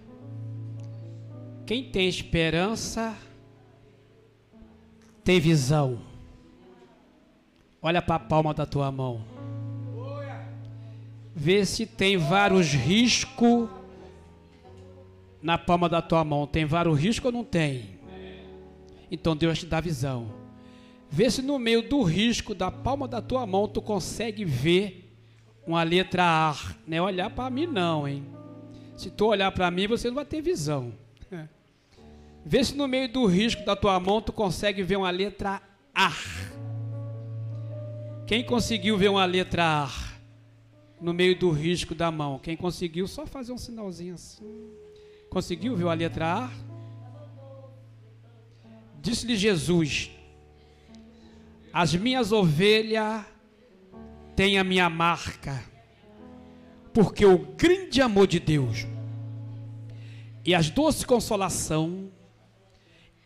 quem 1.70 1.84
tem 1.84 2.10
esperança 2.10 3.16
tem 5.30 5.40
visão. 5.40 6.00
Olha 7.80 8.02
para 8.02 8.16
a 8.16 8.20
palma 8.20 8.52
da 8.52 8.66
tua 8.66 8.92
mão. 8.92 9.24
Vê 11.36 11.64
se 11.68 11.86
tem 11.86 12.18
vários 12.18 12.70
riscos 12.70 13.70
na 15.40 15.56
palma 15.56 15.88
da 15.88 16.02
tua 16.02 16.24
mão. 16.24 16.48
Tem 16.48 16.66
vários 16.66 16.98
riscos 17.00 17.28
ou 17.28 17.32
não 17.32 17.44
tem? 17.44 18.00
Então 19.12 19.36
Deus 19.36 19.60
te 19.60 19.68
dá 19.68 19.80
visão. 19.80 20.34
Vê 21.12 21.30
se 21.30 21.44
no 21.44 21.60
meio 21.60 21.88
do 21.88 22.02
risco 22.02 22.56
da 22.56 22.72
palma 22.72 23.08
da 23.08 23.22
tua 23.22 23.46
mão 23.46 23.68
tu 23.68 23.84
consegue 23.84 24.44
ver 24.44 25.14
uma 25.64 25.84
letra 25.84 26.24
A. 26.24 26.56
Não 26.88 26.98
é 26.98 27.02
olhar 27.04 27.30
para 27.30 27.52
mim 27.52 27.68
não, 27.68 28.08
hein? 28.08 28.26
Se 28.98 29.12
tu 29.12 29.28
olhar 29.28 29.52
para 29.52 29.70
mim, 29.70 29.86
você 29.86 30.08
não 30.08 30.16
vai 30.16 30.26
ter 30.26 30.42
visão. 30.42 30.92
Vê 32.46 32.64
se 32.64 32.76
no 32.76 32.88
meio 32.88 33.12
do 33.12 33.26
risco 33.26 33.64
da 33.66 33.76
tua 33.76 34.00
mão 34.00 34.22
tu 34.22 34.32
consegue 34.32 34.82
ver 34.82 34.98
uma 34.98 35.10
letra 35.12 35.62
A. 35.94 36.12
Quem 38.26 38.44
conseguiu 38.44 38.98
ver 38.98 39.10
uma 39.10 39.26
letra 39.26 39.84
A 39.84 39.90
no 41.02 41.14
meio 41.14 41.38
do 41.38 41.52
risco 41.52 41.94
da 41.94 42.12
mão? 42.12 42.40
Quem 42.40 42.56
conseguiu 42.56 43.08
só 43.08 43.26
fazer 43.26 43.52
um 43.52 43.58
sinalzinho 43.58 44.14
assim. 44.14 44.70
Conseguiu 45.30 45.76
ver 45.76 45.88
a 45.88 45.94
letra 45.94 46.46
A? 46.46 46.52
Disse-lhe 49.02 49.36
Jesus: 49.36 50.12
As 51.74 51.94
minhas 51.96 52.32
ovelhas 52.32 53.26
têm 54.36 54.58
a 54.58 54.64
minha 54.64 54.90
marca, 54.90 55.64
porque 56.94 57.26
o 57.26 57.38
grande 57.38 58.02
amor 58.02 58.28
de 58.28 58.40
Deus 58.40 58.86
e 60.46 60.56
as 60.56 60.70
doces 60.70 61.04
consolação 61.04 62.10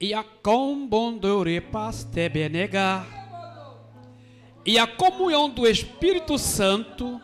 e 0.04 0.14
a 0.14 0.22
combondorepas 0.22 2.04
te 2.04 2.28
benegar 2.28 3.08
e 4.66 4.78
a 4.78 4.86
comunhão 4.86 5.50
do 5.50 5.66
Espírito 5.66 6.38
Santo 6.38 7.22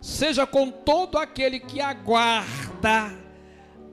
seja 0.00 0.44
com 0.44 0.68
todo 0.68 1.16
aquele 1.16 1.60
que 1.60 1.80
aguarda 1.80 3.16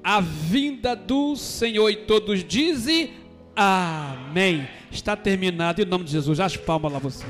a 0.03 0.19
vinda 0.21 0.95
do 0.95 1.35
Senhor 1.35 1.87
e 1.91 1.97
todos 1.97 2.43
dizem 2.43 3.13
amém. 3.55 4.67
Está 4.91 5.15
terminado 5.15 5.79
em 5.79 5.85
nome 5.85 6.05
de 6.05 6.11
Jesus. 6.11 6.39
As 6.39 6.57
palmas 6.57 6.91
lá 6.91 6.97
você. 6.97 7.25